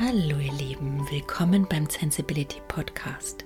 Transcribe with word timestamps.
Hallo 0.00 0.38
ihr 0.40 0.52
Lieben, 0.54 1.08
willkommen 1.08 1.68
beim 1.70 1.88
Sensibility 1.88 2.60
Podcast, 2.66 3.44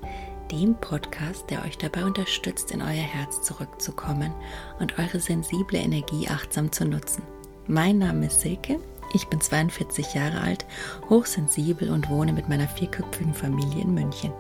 dem 0.51 0.75
Podcast, 0.77 1.45
der 1.51 1.63
euch 1.63 1.77
dabei 1.77 2.07
unterstützt, 2.07 2.71
in 2.71 2.81
euer 2.81 2.89
Herz 2.89 3.43
zurückzukommen 3.43 4.33
und 4.81 4.99
eure 4.99 5.21
sensible 5.21 5.79
Energie 5.79 6.27
achtsam 6.27 6.73
zu 6.73 6.87
nutzen. 6.87 7.23
Mein 7.67 7.99
Name 7.99 8.29
ist 8.29 8.41
Silke, 8.41 8.81
ich 9.13 9.27
bin 9.27 9.43
42 9.43 10.15
Jahre 10.15 10.41
alt, 10.41 10.65
hochsensibel 11.11 11.91
und 11.91 12.09
wohne 12.09 12.33
mit 12.33 12.49
meiner 12.49 12.67
vierköpfigen 12.67 13.35
Familie 13.35 13.83
in 13.83 13.93
München. 13.93 14.33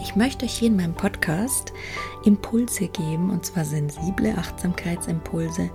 Ich 0.00 0.16
möchte 0.16 0.44
euch 0.44 0.54
hier 0.54 0.68
in 0.68 0.76
meinem 0.76 0.94
Podcast 0.94 1.72
Impulse 2.24 2.88
geben, 2.88 3.30
und 3.30 3.46
zwar 3.46 3.64
sensible 3.64 4.36
Achtsamkeitsimpulse, 4.36 5.70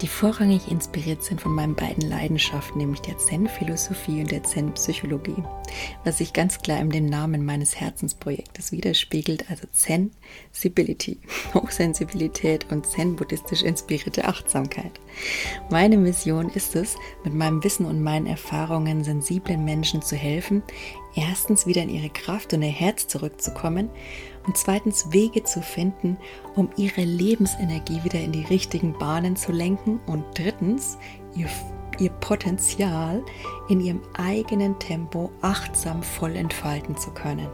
die 0.00 0.08
vorrangig 0.08 0.70
inspiriert 0.70 1.22
sind 1.22 1.40
von 1.40 1.54
meinen 1.54 1.74
beiden 1.74 2.08
Leidenschaften, 2.08 2.78
nämlich 2.78 3.00
der 3.00 3.18
Zen-Philosophie 3.18 4.20
und 4.20 4.30
der 4.30 4.42
Zen-Psychologie, 4.42 5.42
was 6.04 6.18
sich 6.18 6.32
ganz 6.32 6.58
klar 6.58 6.80
in 6.80 6.90
dem 6.90 7.06
Namen 7.06 7.44
meines 7.44 7.78
Herzensprojektes 7.78 8.72
widerspiegelt, 8.72 9.50
also 9.50 9.66
Zen-Sibility, 9.72 11.18
Hochsensibilität 11.54 12.66
und 12.70 12.86
Zen-buddhistisch 12.86 13.62
inspirierte 13.62 14.24
Achtsamkeit. 14.24 14.92
Meine 15.70 15.98
Mission 15.98 16.48
ist 16.50 16.76
es, 16.76 16.96
mit 17.24 17.34
meinem 17.34 17.62
Wissen 17.62 17.84
und 17.84 18.02
meinen 18.02 18.26
Erfahrungen 18.26 19.04
sensiblen 19.04 19.64
Menschen 19.64 20.00
zu 20.00 20.16
helfen, 20.16 20.62
erstens 21.14 21.66
wieder 21.66 21.82
in 21.82 21.90
ihre 21.90 22.10
Kraft 22.10 22.54
und 22.54 22.62
ihr 22.62 22.68
Herz 22.68 23.06
zurückzukommen 23.06 23.90
und 24.46 24.56
zweitens 24.56 25.12
Wege 25.12 25.44
zu 25.44 25.62
finden, 25.62 26.16
um 26.54 26.70
ihre 26.76 27.02
Lebensenergie 27.02 28.02
wieder 28.04 28.20
in 28.20 28.32
die 28.32 28.44
richtigen 28.44 28.98
Bahnen 28.98 29.36
zu 29.36 29.52
lenken 29.52 30.00
und 30.06 30.24
drittens 30.34 30.98
ihr, 31.36 31.48
ihr 31.98 32.10
Potenzial 32.10 33.22
in 33.68 33.80
ihrem 33.80 34.02
eigenen 34.16 34.78
Tempo 34.78 35.30
achtsam 35.42 36.02
voll 36.02 36.36
entfalten 36.36 36.96
zu 36.96 37.10
können. 37.10 37.48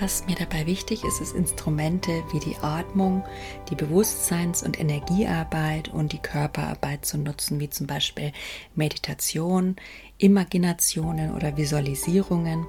Was 0.00 0.26
mir 0.26 0.36
dabei 0.36 0.66
wichtig 0.66 1.02
ist, 1.02 1.20
ist 1.20 1.34
Instrumente 1.34 2.22
wie 2.30 2.38
die 2.38 2.56
Atmung, 2.62 3.24
die 3.68 3.74
Bewusstseins- 3.74 4.62
und 4.62 4.78
Energiearbeit 4.78 5.88
und 5.88 6.12
die 6.12 6.20
Körperarbeit 6.20 7.04
zu 7.04 7.18
nutzen, 7.18 7.58
wie 7.58 7.68
zum 7.68 7.88
Beispiel 7.88 8.30
Meditation, 8.76 9.74
Imaginationen 10.18 11.34
oder 11.34 11.56
Visualisierungen. 11.56 12.66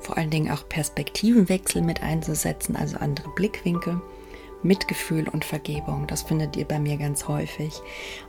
Vor 0.00 0.16
allen 0.16 0.30
Dingen 0.30 0.50
auch 0.50 0.68
Perspektivenwechsel 0.68 1.82
mit 1.82 2.02
einzusetzen, 2.02 2.76
also 2.76 2.98
andere 2.98 3.30
Blickwinkel. 3.30 4.00
Mitgefühl 4.62 5.26
und 5.28 5.44
Vergebung. 5.44 6.06
Das 6.06 6.22
findet 6.22 6.56
ihr 6.56 6.66
bei 6.66 6.78
mir 6.78 6.98
ganz 6.98 7.28
häufig. 7.28 7.80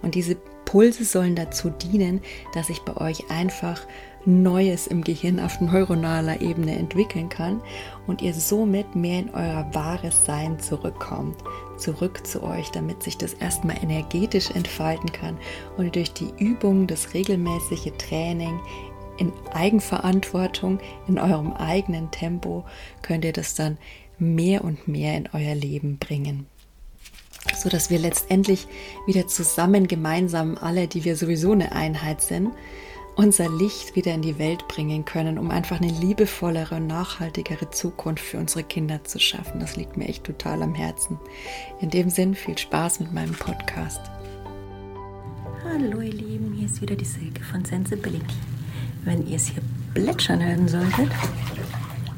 Und 0.02 0.16
diese 0.16 0.36
Pulse 0.64 1.04
sollen 1.04 1.36
dazu 1.36 1.70
dienen, 1.70 2.22
dass 2.54 2.70
ich 2.70 2.80
bei 2.84 2.96
euch 2.96 3.30
einfach 3.30 3.86
Neues 4.26 4.88
im 4.88 5.04
Gehirn 5.04 5.40
auf 5.40 5.60
neuronaler 5.62 6.42
Ebene 6.42 6.78
entwickeln 6.78 7.30
kann 7.30 7.62
und 8.08 8.22
ihr 8.22 8.34
somit 8.34 8.96
mehr 8.96 9.20
in 9.20 9.30
euer 9.34 9.68
wahres 9.74 10.26
Sein 10.26 10.60
zurückkommt, 10.60 11.38
zurück 11.78 12.26
zu 12.26 12.44
euch, 12.44 12.70
damit 12.70 13.02
sich 13.02 13.18
das 13.18 13.34
erstmal 13.34 13.78
energetisch 13.82 14.52
entfalten 14.52 15.12
kann 15.12 15.38
und 15.78 15.96
durch 15.96 16.14
die 16.14 16.32
Übung, 16.38 16.88
das 16.88 17.14
regelmäßige 17.14 17.94
Training 17.98 18.60
in 19.18 19.32
Eigenverantwortung, 19.54 20.80
in 21.08 21.20
eurem 21.20 21.54
eigenen 21.54 22.12
Tempo, 22.12 22.66
könnt 23.02 23.26
ihr 23.26 23.34
das 23.34 23.56
dann 23.56 23.78
mehr 24.18 24.64
und 24.64 24.88
mehr 24.88 25.18
in 25.18 25.30
euer 25.34 25.56
Leben 25.56 25.98
bringen. 25.98 26.46
So 27.56 27.70
dass 27.70 27.90
wir 27.90 27.98
letztendlich 27.98 28.68
wieder 29.08 29.28
zusammen 29.28 29.88
gemeinsam 29.88 30.58
alle, 30.60 30.88
die 30.88 31.04
wir 31.04 31.16
sowieso 31.16 31.54
eine 31.54 31.72
Einheit 31.72 32.22
sind, 32.22 32.52
unser 33.16 33.50
Licht 33.50 33.96
wieder 33.96 34.14
in 34.14 34.22
die 34.22 34.40
Welt 34.40 34.68
bringen 34.68 35.06
können, 35.06 35.38
um 35.38 35.52
einfach 35.52 35.82
eine 35.82 35.92
liebevollere 35.92 36.76
und 36.76 36.88
nachhaltigere 36.88 37.70
Zukunft 37.70 38.24
für 38.24 38.38
unsere 38.38 38.64
Kinder 38.64 39.04
zu 39.04 39.20
schaffen. 39.20 39.60
Das 39.60 39.76
liegt 39.76 39.98
mir 39.98 40.08
echt 40.08 40.24
total 40.24 40.62
am 40.64 40.76
Herzen. 40.76 41.20
In 41.82 41.90
dem 41.90 42.10
Sinn 42.10 42.36
viel 42.36 42.58
Spaß 42.58 43.02
mit 43.02 43.14
meinem 43.14 43.34
Podcast. 43.34 44.02
Hallo 45.64 46.02
ihr 46.02 46.14
Lieben, 46.14 46.54
hier 46.54 46.66
ist 46.66 46.82
wieder 46.82 46.96
die 46.96 47.06
Silke 47.06 47.44
von 47.44 47.64
Sensibility. 47.66 48.36
Wenn 49.04 49.28
ihr 49.28 49.36
es 49.36 49.48
hier 49.48 49.62
plätschern 49.94 50.44
hören 50.44 50.68
solltet, 50.68 51.12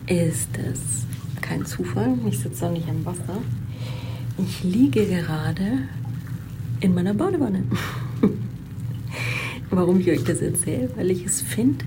ist 0.08 0.50
es 0.58 1.06
kein 1.42 1.66
Zufall. 1.66 2.18
Ich 2.28 2.40
sitze 2.40 2.66
auch 2.68 2.72
nicht 2.72 2.88
am 2.88 3.06
Wasser. 3.06 3.42
Ich 4.38 4.64
liege 4.64 5.06
gerade 5.06 5.80
in 6.80 6.94
meiner 6.94 7.14
Badewanne. 7.14 7.64
Warum 9.70 10.00
ich 10.00 10.10
euch 10.10 10.24
das 10.24 10.42
erzähle? 10.42 10.90
Weil 10.96 11.12
ich 11.12 11.26
es 11.26 11.42
finde, 11.42 11.86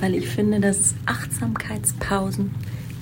weil 0.00 0.14
ich 0.14 0.28
finde, 0.28 0.60
dass 0.60 0.94
Achtsamkeitspausen, 1.06 2.50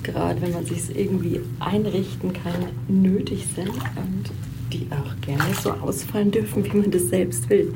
gerade 0.03 0.41
wenn 0.41 0.51
man 0.51 0.65
sich 0.65 0.95
irgendwie 0.95 1.41
einrichten 1.59 2.33
kann, 2.33 2.67
nötig 2.87 3.45
sind 3.55 3.69
und 3.69 4.31
die 4.71 4.87
auch 4.91 5.19
gerne 5.21 5.53
so 5.61 5.71
ausfallen 5.71 6.31
dürfen, 6.31 6.63
wie 6.65 6.77
man 6.77 6.91
das 6.91 7.09
selbst 7.09 7.49
will. 7.49 7.73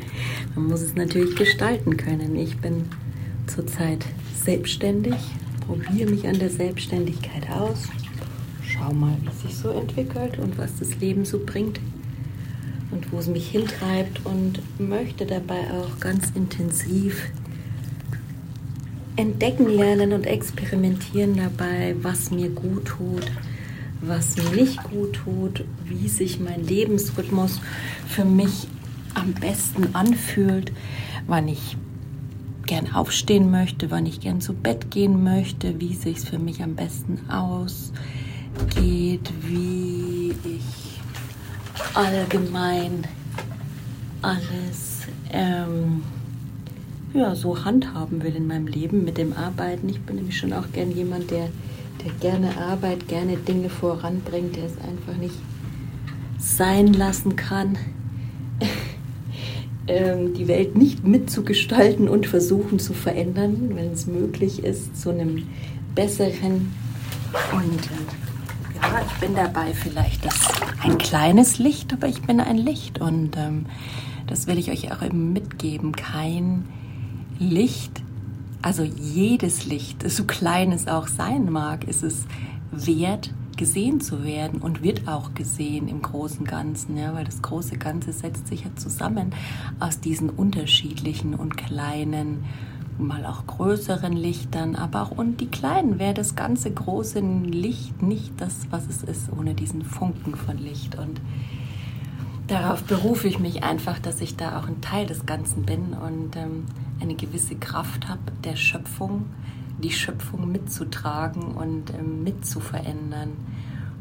Man 0.56 0.68
muss 0.68 0.82
es 0.82 0.96
natürlich 0.96 1.36
gestalten 1.36 1.98
können. 1.98 2.36
Ich 2.36 2.58
bin 2.58 2.84
zurzeit 3.48 4.06
selbstständig, 4.44 5.16
probiere 5.66 6.10
mich 6.10 6.28
an 6.28 6.40
der 6.40 6.50
Selbstständigkeit 6.50 7.50
aus, 7.50 7.88
schau 8.66 8.94
mal, 8.94 9.16
wie 9.22 9.30
es 9.30 9.42
sich 9.42 9.56
so 9.56 9.70
entwickelt 9.70 10.38
und 10.40 10.58
was 10.58 10.78
das 10.78 11.00
Leben 11.00 11.26
so 11.26 11.40
bringt 11.46 11.80
und 12.92 13.12
wo 13.12 13.20
es 13.20 13.28
mich 13.28 13.50
hintreibt 13.50 14.26
und 14.26 14.62
möchte 14.80 15.26
dabei 15.26 15.72
auch 15.72 16.00
ganz 16.00 16.32
intensiv 16.36 17.32
entdecken 19.16 19.68
lernen 19.70 20.14
und 20.14 20.26
experimentieren 20.26 21.36
dabei, 21.36 21.96
was 22.02 22.32
mir 22.32 22.50
gut 22.50 22.86
tut, 22.86 23.32
was 24.02 24.38
mir 24.38 24.50
nicht 24.62 24.84
gut 24.84 25.14
tut, 25.14 25.64
wie 25.86 26.08
sich 26.08 26.40
mein 26.40 26.66
Lebensrhythmus 26.66 27.62
für 28.08 28.26
mich 28.26 28.68
am 29.14 29.34
besten 29.34 29.94
anfühlt, 29.94 30.72
wann 31.28 31.48
ich 31.48 31.78
gern 32.66 32.94
aufstehen 32.94 33.52
möchte, 33.52 33.92
wann 33.92 34.06
ich 34.06 34.22
gern 34.22 34.42
zu 34.42 34.54
Bett 34.54 34.92
gehen 34.92 35.24
möchte, 35.24 35.80
wie 35.80 35.94
sich 35.94 36.18
es 36.18 36.26
für 36.26 36.40
mich 36.40 36.64
am 36.64 36.76
besten 36.76 37.20
ausgeht, 37.30 37.92
wie 39.42 40.34
ich 40.44 40.81
allgemein 41.94 43.06
alles 44.22 45.08
ähm, 45.32 46.04
ja, 47.14 47.36
so 47.36 47.66
handhaben 47.66 48.24
will 48.24 48.36
in 48.36 48.48
meinem 48.48 48.68
Leben 48.68 49.04
mit 49.04 49.18
dem 49.18 49.34
Arbeiten. 49.34 49.90
Ich 49.90 50.02
bin 50.02 50.18
nämlich 50.18 50.38
schon 50.38 50.54
auch 50.54 50.72
gern 50.72 50.92
jemand, 50.92 51.32
der, 51.32 51.50
der 52.04 52.12
gerne 52.20 52.58
Arbeit, 52.58 53.08
gerne 53.08 53.38
Dinge 53.38 53.70
voranbringt, 53.70 54.56
der 54.56 54.66
es 54.66 54.78
einfach 54.78 55.20
nicht 55.20 55.36
sein 56.38 56.94
lassen 56.94 57.36
kann, 57.36 57.78
ähm, 59.88 60.34
die 60.34 60.48
Welt 60.48 60.76
nicht 60.76 61.06
mitzugestalten 61.06 62.08
und 62.08 62.28
versuchen 62.28 62.80
zu 62.80 62.94
verändern, 62.94 63.72
wenn 63.74 63.92
es 63.92 64.08
möglich 64.08 64.64
ist, 64.64 65.00
zu 65.00 65.10
einem 65.10 65.44
besseren 65.94 66.72
und 67.54 67.86
äh, 67.86 68.31
ich 69.00 69.20
bin 69.20 69.36
dabei 69.36 69.74
vielleicht 69.74 70.26
das 70.26 70.48
ein 70.84 70.98
kleines 70.98 71.60
Licht, 71.60 71.94
aber 71.94 72.08
ich 72.08 72.22
bin 72.22 72.40
ein 72.40 72.58
Licht 72.58 73.00
und 73.00 73.38
ähm, 73.38 73.66
das 74.28 74.48
will 74.48 74.58
ich 74.58 74.72
euch 74.72 74.92
auch 74.92 75.02
eben 75.02 75.34
mitgeben. 75.34 75.94
Kein 75.94 76.66
Licht, 77.40 78.02
also 78.62 78.84
jedes 78.84 79.66
Licht, 79.66 80.10
so 80.10 80.26
klein 80.26 80.72
es 80.72 80.88
auch 80.88 81.08
sein 81.08 81.52
mag, 81.52 81.86
ist 81.86 82.04
es 82.04 82.26
wert, 82.72 83.32
gesehen 83.58 84.02
zu 84.02 84.24
werden 84.24 84.62
und 84.62 84.82
wird 84.82 85.08
auch 85.08 85.34
gesehen 85.34 85.88
im 85.88 86.02
großen 86.02 86.46
Ganzen, 86.46 86.98
ja, 86.98 87.14
weil 87.14 87.26
das 87.26 87.42
große 87.42 87.78
Ganze 87.78 88.12
setzt 88.12 88.48
sich 88.48 88.64
ja 88.64 88.76
zusammen 88.76 89.34
aus 89.80 90.00
diesen 90.00 90.30
unterschiedlichen 90.30 91.36
und 91.36 91.58
kleinen 91.58 92.46
mal 93.02 93.26
auch 93.26 93.46
größeren 93.48 94.14
Lichtern, 94.14 94.76
aber 94.76 95.04
auch 95.04 95.12
und 95.12 95.42
die 95.42 95.48
kleinen 95.48 96.00
wäre 96.00 96.14
das 96.14 96.36
ganze 96.36 96.72
große 96.72 97.20
Licht 97.20 98.02
nicht 98.02 98.34
das, 98.38 98.68
was 98.70 98.88
es 98.88 99.04
ist, 99.04 99.30
ohne 99.38 99.54
diesen 99.54 99.84
Funken 99.84 100.36
von 100.36 100.58
Licht. 100.58 100.98
Und 100.98 101.20
darauf 102.48 102.84
berufe 102.84 103.28
ich 103.28 103.40
mich 103.40 103.64
einfach, 103.64 104.00
dass 104.00 104.22
ich 104.22 104.36
da 104.38 104.60
auch 104.60 104.68
ein 104.68 104.82
Teil 104.82 105.06
des 105.06 105.26
Ganzen 105.26 105.64
bin 105.64 105.94
und 105.94 106.36
ähm, 106.36 106.66
eine 107.02 107.16
gewisse 107.16 107.56
Kraft 107.56 108.08
habe 108.08 108.20
der 108.44 108.56
Schöpfung, 108.56 109.26
die 109.82 109.92
Schöpfung 109.92 110.52
mitzutragen 110.52 111.56
und 111.56 111.94
ähm, 111.94 112.24
mitzuverändern. 112.24 113.32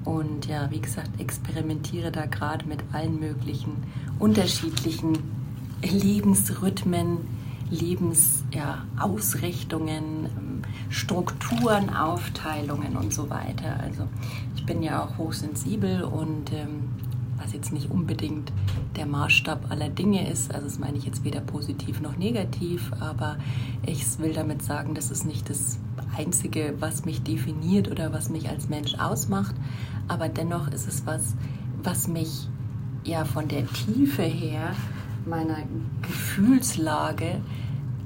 Und 0.05 0.47
ja, 0.47 0.71
wie 0.71 0.81
gesagt, 0.81 1.21
experimentiere 1.21 2.11
da 2.11 2.27
gerade 2.27 2.67
mit 2.67 2.81
allen 2.93 3.21
möglichen 3.21 3.73
unterschiedlichen 4.19 5.19
Lebensrhythmen, 5.83 7.19
Lebensausrichtungen, 7.71 10.27
ähm, 10.27 10.63
Strukturen, 10.89 11.95
Aufteilungen 11.95 12.97
und 12.97 13.15
so 13.15 13.31
weiter. 13.31 13.79
Also 13.83 14.09
ich 14.57 14.67
bin 14.67 14.83
ja 14.83 15.05
auch 15.05 15.19
hochsensibel 15.19 16.03
und 16.03 16.53
ähm, 16.53 16.89
was 17.43 17.53
jetzt 17.53 17.73
nicht 17.73 17.91
unbedingt 17.91 18.53
der 18.97 19.07
Maßstab 19.07 19.71
aller 19.71 19.89
Dinge 19.89 20.31
ist. 20.31 20.53
Also 20.53 20.67
das 20.67 20.79
meine 20.79 20.99
ich 20.99 21.05
jetzt 21.05 21.25
weder 21.25 21.41
positiv 21.41 22.01
noch 22.01 22.17
negativ, 22.17 22.91
aber 23.01 23.37
ich 23.87 24.19
will 24.19 24.33
damit 24.33 24.63
sagen, 24.63 24.95
das 24.95 25.11
ist 25.11 25.25
nicht 25.25 25.49
das 25.49 25.79
Einzige, 26.17 26.75
was 26.81 27.05
mich 27.05 27.23
definiert 27.23 27.91
oder 27.91 28.13
was 28.13 28.31
mich 28.31 28.49
als 28.49 28.69
Mensch 28.69 28.95
ausmacht. 28.95 29.55
Aber 30.09 30.29
dennoch 30.29 30.69
ist 30.69 30.87
es 30.87 31.07
was, 31.07 31.35
was 31.83 32.09
mich 32.09 32.49
ja 33.05 33.25
von 33.25 33.49
der 33.49 33.67
Tiefe 33.67 34.23
her 34.23 34.75
meiner 35.27 35.59
Gefühlslage 36.03 37.41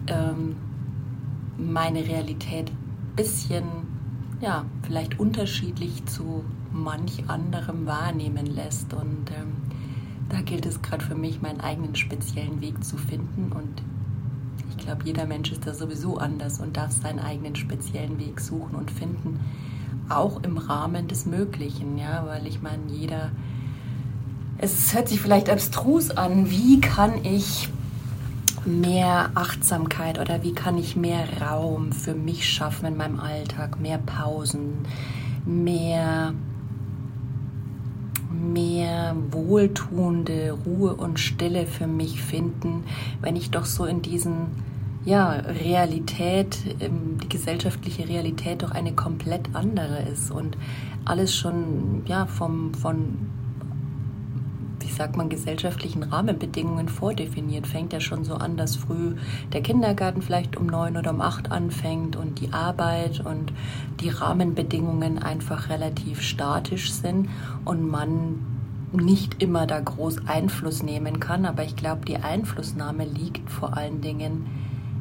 ähm, 0.09 0.57
meine 1.57 2.07
Realität 2.07 2.71
ein 2.71 3.17
bisschen, 3.17 3.65
ja, 4.41 4.65
vielleicht 4.83 5.19
unterschiedlich 5.19 6.05
zu 6.07 6.45
manch 6.73 7.29
anderem 7.29 7.87
wahrnehmen 7.87 8.47
lässt. 8.47 8.93
Und 8.93 9.31
ähm, 9.31 9.53
da 10.29 10.41
gilt 10.41 10.67
es 10.67 10.83
gerade 10.83 11.05
für 11.05 11.15
mich, 11.15 11.41
meinen 11.41 11.61
eigenen 11.61 11.95
speziellen 11.95 12.61
Weg 12.61 12.83
zu 12.85 12.97
finden. 12.97 13.53
Und 13.53 13.83
ich 14.71 14.85
glaube, 14.85 15.05
jeder 15.05 15.27
Mensch 15.27 15.53
ist 15.53 15.67
da 15.67 15.75
sowieso 15.75 16.19
anders 16.19 16.61
und 16.61 16.77
darf 16.77 16.93
seinen 16.93 17.21
eigenen 17.21 17.57
speziellen 17.57 18.19
Weg 18.19 18.41
suchen 18.41 18.75
und 18.75 18.91
finden, 18.91 19.41
auch 20.09 20.43
im 20.43 20.59
Rahmen 20.59 21.09
des 21.09 21.25
Möglichen, 21.25 21.97
ja, 21.97 22.25
weil 22.27 22.47
ich 22.47 22.61
meine, 22.61 22.83
jeder, 22.91 23.31
es 24.59 24.95
hört 24.95 25.09
sich 25.09 25.21
vielleicht 25.21 25.49
abstrus 25.49 26.11
an, 26.11 26.51
wie 26.51 26.81
kann 26.81 27.25
ich 27.25 27.71
mehr 28.67 29.31
Achtsamkeit 29.35 30.19
oder 30.19 30.43
wie 30.43 30.55
kann 30.55 30.79
ich 30.79 30.97
mehr 30.97 31.25
Raum 31.41 31.93
für 31.93 32.15
mich 32.15 32.49
schaffen 32.49 32.87
in 32.87 32.97
meinem 32.97 33.21
Alltag, 33.21 33.81
mehr 33.81 33.99
Pausen, 33.99 34.87
mehr 35.45 36.35
mehr 38.31 39.17
wohltuende 39.31 40.53
Ruhe 40.67 40.95
und 40.95 41.19
Stille 41.19 41.67
für 41.67 41.87
mich 41.87 42.21
finden, 42.23 42.85
wenn 43.21 43.37
ich 43.37 43.51
doch 43.51 43.65
so 43.65 43.85
in 43.85 44.03
diesen 44.03 44.49
ja, 45.05 45.31
Realität, 45.31 46.59
ähm, 46.81 47.19
die 47.23 47.29
gesellschaftliche 47.29 48.09
Realität 48.09 48.63
doch 48.63 48.71
eine 48.71 48.93
komplett 48.93 49.55
andere 49.55 50.03
ist 50.03 50.31
und 50.31 50.57
alles 51.05 51.35
schon 51.35 52.03
ja, 52.07 52.27
vom, 52.27 52.73
von 52.75 53.31
sagt 54.95 55.17
man, 55.17 55.29
gesellschaftlichen 55.29 56.03
Rahmenbedingungen 56.03 56.89
vordefiniert. 56.89 57.67
Fängt 57.67 57.93
ja 57.93 58.01
schon 58.01 58.25
so 58.25 58.35
an, 58.35 58.57
dass 58.57 58.77
früh 58.77 59.17
der 59.53 59.63
Kindergarten 59.63 60.23
vielleicht 60.23 60.57
um 60.57 60.67
neun 60.67 60.97
oder 60.97 61.11
um 61.11 61.21
acht 61.21 61.51
anfängt 61.51 62.17
und 62.17 62.41
die 62.41 62.53
Arbeit 62.53 63.21
und 63.25 63.53
die 64.01 64.09
Rahmenbedingungen 64.09 65.19
einfach 65.19 65.69
relativ 65.69 66.21
statisch 66.21 66.93
sind 66.93 67.29
und 67.65 67.89
man 67.89 68.41
nicht 68.93 69.43
immer 69.43 69.67
da 69.67 69.81
groß 69.81 70.27
Einfluss 70.27 70.83
nehmen 70.83 71.21
kann. 71.21 71.47
Aber 71.47 71.65
ich 71.65 71.77
glaube, 71.77 72.05
die 72.07 72.17
Einflussnahme 72.17 73.05
liegt 73.05 73.51
vor 73.51 73.77
allen 73.77 74.01
Dingen 74.01 74.47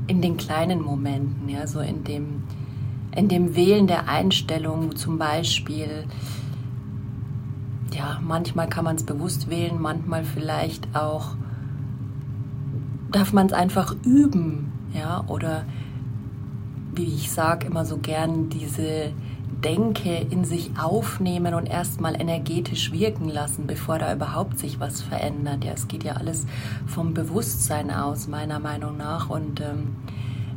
in 0.08 0.22
den 0.22 0.38
kleinen 0.38 0.82
Momenten, 0.82 1.48
ja, 1.48 1.68
so 1.68 1.80
in 1.80 2.04
dem, 2.04 2.44
in 3.16 3.30
dem 3.30 3.56
Wählen 3.56 3.88
der 3.88 4.10
Einstellung 4.10 4.96
zum 4.96 5.18
Beispiel 5.18 6.06
ja, 7.94 8.20
manchmal 8.22 8.68
kann 8.68 8.84
man 8.84 8.96
es 8.96 9.04
bewusst 9.04 9.50
wählen, 9.50 9.82
manchmal 9.82 10.24
vielleicht 10.24 10.96
auch 10.96 11.36
darf 13.12 13.32
man 13.32 13.46
es 13.46 13.54
einfach 13.54 13.96
üben, 14.04 14.72
ja, 14.94 15.24
oder 15.28 15.66
wie 16.96 17.06
ich 17.06 17.32
sage 17.32 17.68
immer 17.68 17.86
so 17.86 17.98
gern, 17.98 18.50
diese 18.50 19.12
Denke 19.64 20.16
in 20.30 20.44
sich 20.44 20.72
aufnehmen 20.78 21.54
und 21.54 21.68
erstmal 21.68 22.20
energetisch 22.20 22.92
wirken 22.92 23.30
lassen, 23.30 23.66
bevor 23.66 23.98
da 23.98 24.14
überhaupt 24.14 24.60
sich 24.60 24.80
was 24.80 25.02
verändert. 25.02 25.64
Ja, 25.64 25.72
es 25.72 25.88
geht 25.88 26.04
ja 26.04 26.14
alles 26.14 26.46
vom 26.86 27.14
Bewusstsein 27.14 27.90
aus, 27.90 28.28
meiner 28.28 28.60
Meinung 28.60 28.98
nach. 28.98 29.30
Und 29.30 29.62
ähm, 29.62 29.96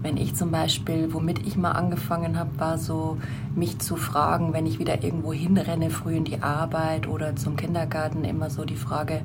wenn 0.07 0.19
ich 0.19 0.37
zum 0.37 0.53
Beispiel, 0.53 1.13
womit 1.13 1.45
ich 1.45 1.57
mal 1.57 1.73
angefangen 1.73 2.39
habe, 2.39 2.61
war 2.61 2.79
so, 2.79 3.19
mich 3.57 3.81
zu 3.81 3.97
fragen, 3.97 4.53
wenn 4.53 4.65
ich 4.65 4.79
wieder 4.79 5.03
irgendwo 5.03 5.33
hinrenne, 5.33 5.91
früh 5.91 6.15
in 6.15 6.23
die 6.23 6.45
Arbeit 6.45 7.09
oder 7.09 7.35
zum 7.35 7.57
Kindergarten, 7.57 8.23
immer 8.23 8.49
so 8.49 8.65
die 8.65 8.77
Frage, 8.77 9.23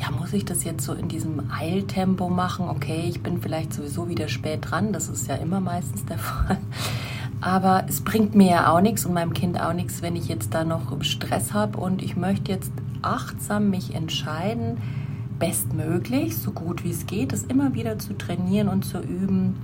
ja, 0.00 0.10
muss 0.10 0.32
ich 0.32 0.44
das 0.44 0.64
jetzt 0.64 0.84
so 0.84 0.94
in 0.94 1.06
diesem 1.06 1.52
Eiltempo 1.52 2.28
machen? 2.28 2.68
Okay, 2.68 3.04
ich 3.08 3.22
bin 3.22 3.40
vielleicht 3.40 3.72
sowieso 3.72 4.08
wieder 4.08 4.26
spät 4.26 4.68
dran, 4.68 4.92
das 4.92 5.08
ist 5.08 5.28
ja 5.28 5.36
immer 5.36 5.60
meistens 5.60 6.04
der 6.06 6.18
Fall. 6.18 6.58
Aber 7.40 7.84
es 7.88 8.00
bringt 8.00 8.34
mir 8.34 8.50
ja 8.50 8.72
auch 8.72 8.80
nichts 8.80 9.06
und 9.06 9.14
meinem 9.14 9.32
Kind 9.32 9.60
auch 9.60 9.74
nichts, 9.74 10.02
wenn 10.02 10.16
ich 10.16 10.26
jetzt 10.26 10.52
da 10.54 10.64
noch 10.64 11.04
Stress 11.04 11.54
habe 11.54 11.78
und 11.78 12.02
ich 12.02 12.16
möchte 12.16 12.50
jetzt 12.50 12.72
achtsam 13.02 13.70
mich 13.70 13.94
entscheiden, 13.94 14.78
bestmöglich, 15.38 16.36
so 16.36 16.50
gut 16.50 16.82
wie 16.82 16.90
es 16.90 17.06
geht, 17.06 17.32
das 17.32 17.44
immer 17.44 17.74
wieder 17.74 18.00
zu 18.00 18.18
trainieren 18.18 18.66
und 18.66 18.84
zu 18.84 18.98
üben 18.98 19.54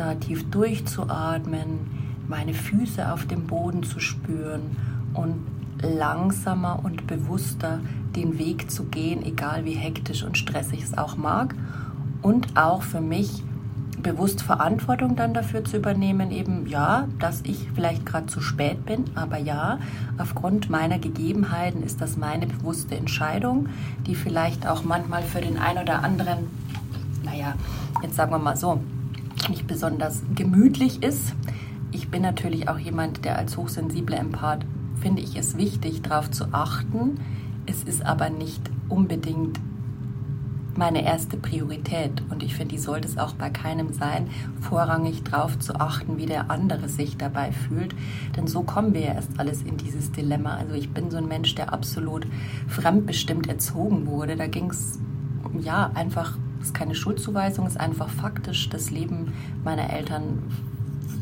da 0.00 0.14
tief 0.14 0.50
durchzuatmen, 0.50 1.90
meine 2.26 2.54
Füße 2.54 3.12
auf 3.12 3.26
dem 3.26 3.46
Boden 3.46 3.82
zu 3.82 4.00
spüren 4.00 4.76
und 5.12 5.44
langsamer 5.82 6.80
und 6.82 7.06
bewusster 7.06 7.80
den 8.16 8.38
Weg 8.38 8.70
zu 8.70 8.84
gehen, 8.84 9.24
egal 9.24 9.64
wie 9.64 9.74
hektisch 9.74 10.22
und 10.22 10.38
stressig 10.38 10.82
es 10.82 10.96
auch 10.96 11.16
mag. 11.16 11.54
Und 12.22 12.56
auch 12.56 12.82
für 12.82 13.00
mich 13.00 13.42
bewusst 14.02 14.42
Verantwortung 14.42 15.16
dann 15.16 15.34
dafür 15.34 15.64
zu 15.64 15.76
übernehmen, 15.76 16.30
eben 16.30 16.66
ja, 16.66 17.06
dass 17.18 17.42
ich 17.42 17.68
vielleicht 17.74 18.06
gerade 18.06 18.26
zu 18.26 18.40
spät 18.40 18.86
bin, 18.86 19.04
aber 19.14 19.36
ja, 19.36 19.78
aufgrund 20.16 20.70
meiner 20.70 20.98
Gegebenheiten 20.98 21.82
ist 21.82 22.00
das 22.00 22.16
meine 22.16 22.46
bewusste 22.46 22.96
Entscheidung, 22.96 23.68
die 24.06 24.14
vielleicht 24.14 24.66
auch 24.66 24.84
manchmal 24.84 25.22
für 25.22 25.42
den 25.42 25.58
einen 25.58 25.82
oder 25.82 26.02
anderen, 26.02 26.46
naja, 27.22 27.54
jetzt 28.02 28.16
sagen 28.16 28.32
wir 28.32 28.38
mal 28.38 28.56
so, 28.56 28.80
nicht 29.48 29.66
besonders 29.66 30.22
gemütlich 30.34 31.02
ist. 31.02 31.34
Ich 31.92 32.08
bin 32.08 32.22
natürlich 32.22 32.68
auch 32.68 32.78
jemand, 32.78 33.24
der 33.24 33.38
als 33.38 33.56
hochsensibler 33.56 34.18
Empath 34.18 34.64
finde 35.00 35.22
ich 35.22 35.36
es 35.36 35.56
wichtig, 35.56 36.02
darauf 36.02 36.30
zu 36.30 36.52
achten. 36.52 37.18
Es 37.66 37.82
ist 37.82 38.04
aber 38.04 38.30
nicht 38.30 38.70
unbedingt 38.88 39.58
meine 40.76 41.04
erste 41.04 41.36
Priorität 41.36 42.22
und 42.30 42.42
ich 42.42 42.54
finde, 42.54 42.74
die 42.74 42.80
sollte 42.80 43.06
es 43.06 43.18
auch 43.18 43.34
bei 43.34 43.50
keinem 43.50 43.92
sein, 43.92 44.28
vorrangig 44.60 45.22
darauf 45.24 45.58
zu 45.58 45.74
achten, 45.74 46.16
wie 46.16 46.26
der 46.26 46.50
andere 46.50 46.88
sich 46.88 47.16
dabei 47.16 47.52
fühlt. 47.52 47.94
Denn 48.36 48.46
so 48.46 48.62
kommen 48.62 48.94
wir 48.94 49.02
ja 49.02 49.14
erst 49.14 49.38
alles 49.38 49.62
in 49.62 49.76
dieses 49.76 50.12
Dilemma. 50.12 50.56
Also 50.56 50.74
ich 50.74 50.90
bin 50.90 51.10
so 51.10 51.16
ein 51.16 51.28
Mensch, 51.28 51.54
der 51.54 51.72
absolut 51.72 52.26
fremdbestimmt 52.68 53.48
erzogen 53.48 54.06
wurde. 54.06 54.36
Da 54.36 54.46
ging 54.46 54.70
es 54.70 54.98
ja 55.60 55.90
einfach 55.94 56.38
das 56.60 56.68
ist 56.68 56.74
keine 56.74 56.94
Schuldzuweisung, 56.94 57.66
ist 57.66 57.80
einfach 57.80 58.10
faktisch. 58.10 58.68
Das 58.68 58.90
Leben 58.90 59.32
meiner 59.64 59.90
Eltern 59.90 60.42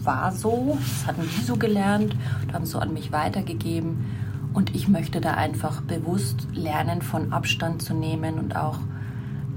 war 0.02 0.32
so, 0.32 0.76
das 0.80 1.06
hatten 1.06 1.22
die 1.22 1.44
so 1.44 1.56
gelernt 1.56 2.16
und 2.42 2.52
haben 2.52 2.66
so 2.66 2.80
an 2.80 2.92
mich 2.92 3.12
weitergegeben. 3.12 4.04
Und 4.52 4.74
ich 4.74 4.88
möchte 4.88 5.20
da 5.20 5.34
einfach 5.34 5.80
bewusst 5.82 6.48
lernen, 6.54 7.02
von 7.02 7.32
Abstand 7.32 7.82
zu 7.82 7.94
nehmen 7.94 8.34
und 8.38 8.56
auch 8.56 8.80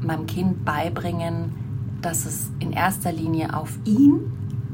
meinem 0.01 0.27
Kind 0.27 0.63
beibringen, 0.63 1.56
dass 2.03 2.25
es 2.25 2.51
in 2.60 2.74
erster 2.74 3.12
Linie 3.12 3.56
auf 3.56 3.79
ihn, 3.84 4.20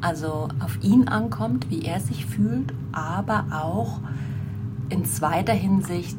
also 0.01 0.49
auf 0.59 0.77
ihn 0.83 1.07
ankommt, 1.07 1.69
wie 1.69 1.83
er 1.83 2.01
sich 2.01 2.25
fühlt, 2.25 2.73
aber 2.91 3.45
auch 3.51 4.01
in 4.89 5.05
zweiter 5.05 5.53
Hinsicht 5.53 6.17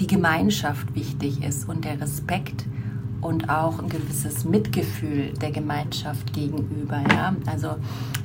die 0.00 0.08
Gemeinschaft 0.08 0.94
wichtig 0.96 1.42
ist 1.44 1.68
und 1.68 1.84
der 1.84 2.00
Respekt 2.00 2.66
und 3.20 3.50
auch 3.50 3.78
ein 3.78 3.88
gewisses 3.88 4.44
Mitgefühl 4.44 5.32
der 5.40 5.50
Gemeinschaft 5.50 6.32
gegenüber. 6.32 7.02
Ja? 7.10 7.34
Also 7.46 7.76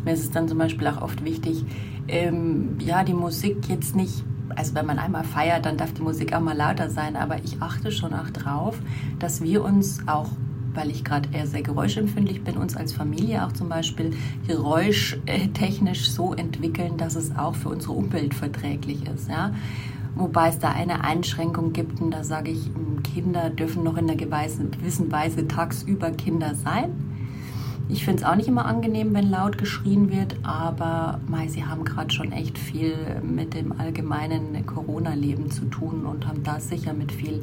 mir 0.04 0.14
ist 0.14 0.24
es 0.24 0.32
dann 0.32 0.48
zum 0.48 0.58
Beispiel 0.58 0.88
auch 0.88 1.02
oft 1.02 1.24
wichtig, 1.24 1.66
ähm, 2.08 2.78
ja, 2.80 3.04
die 3.04 3.14
Musik 3.14 3.70
jetzt 3.70 3.96
nicht, 3.96 4.24
also 4.56 4.76
wenn 4.76 4.86
man 4.86 5.00
einmal 5.00 5.24
feiert, 5.24 5.66
dann 5.66 5.78
darf 5.78 5.94
die 5.94 6.02
Musik 6.02 6.34
auch 6.34 6.42
mal 6.42 6.56
lauter 6.56 6.90
sein, 6.90 7.16
aber 7.16 7.38
ich 7.44 7.62
achte 7.62 7.92
schon 7.92 8.14
auch 8.14 8.30
drauf, 8.30 8.80
dass 9.20 9.42
wir 9.42 9.64
uns 9.64 10.08
auch 10.08 10.30
weil 10.76 10.90
ich 10.90 11.04
gerade 11.04 11.30
eher 11.32 11.48
sehr 11.48 11.62
geräuschempfindlich 11.62 12.44
bin, 12.44 12.58
uns 12.58 12.76
als 12.76 12.94
Familie 12.94 13.46
auch 13.46 13.52
zum 13.52 13.70
Beispiel 13.70 14.12
geräuschtechnisch 14.48 16.10
so 16.10 16.34
entwickeln, 16.34 16.98
dass 16.98 17.16
es 17.16 17.36
auch 17.36 17.56
für 17.56 17.70
unsere 17.70 17.94
Umwelt 17.94 18.34
verträglich 18.34 19.08
ist. 19.08 19.30
Ja? 19.30 19.54
Wobei 20.16 20.50
es 20.50 20.60
da 20.60 20.70
eine 20.70 21.04
Einschränkung 21.04 21.74
gibt 21.74 22.00
und 22.02 22.12
da 22.12 22.24
sage 22.24 22.52
ich, 22.52 22.70
Kinder 23.04 23.50
dürfen 23.50 23.84
noch 23.84 23.98
in 23.98 24.10
einer 24.10 24.16
gewissen 24.16 25.12
Weise 25.12 25.48
tagsüber 25.48 26.12
Kinder 26.12 26.56
sein. 26.56 26.92
Ich 27.90 28.06
finde 28.06 28.24
es 28.24 28.28
auch 28.28 28.36
nicht 28.36 28.48
immer 28.48 28.66
angenehm, 28.66 29.14
wenn 29.14 29.30
laut 29.30 29.58
geschrien 29.58 30.10
wird, 30.10 30.38
aber 30.44 31.20
mei, 31.28 31.48
sie 31.48 31.66
haben 31.66 31.84
gerade 31.84 32.14
schon 32.14 32.32
echt 32.32 32.58
viel 32.58 32.96
mit 33.22 33.54
dem 33.54 33.78
allgemeinen 33.78 34.66
Corona-Leben 34.66 35.52
zu 35.52 35.66
tun 35.66 36.06
und 36.06 36.26
haben 36.26 36.44
da 36.44 36.60
sicher 36.60 36.94
mit 36.94 37.12
viel 37.12 37.42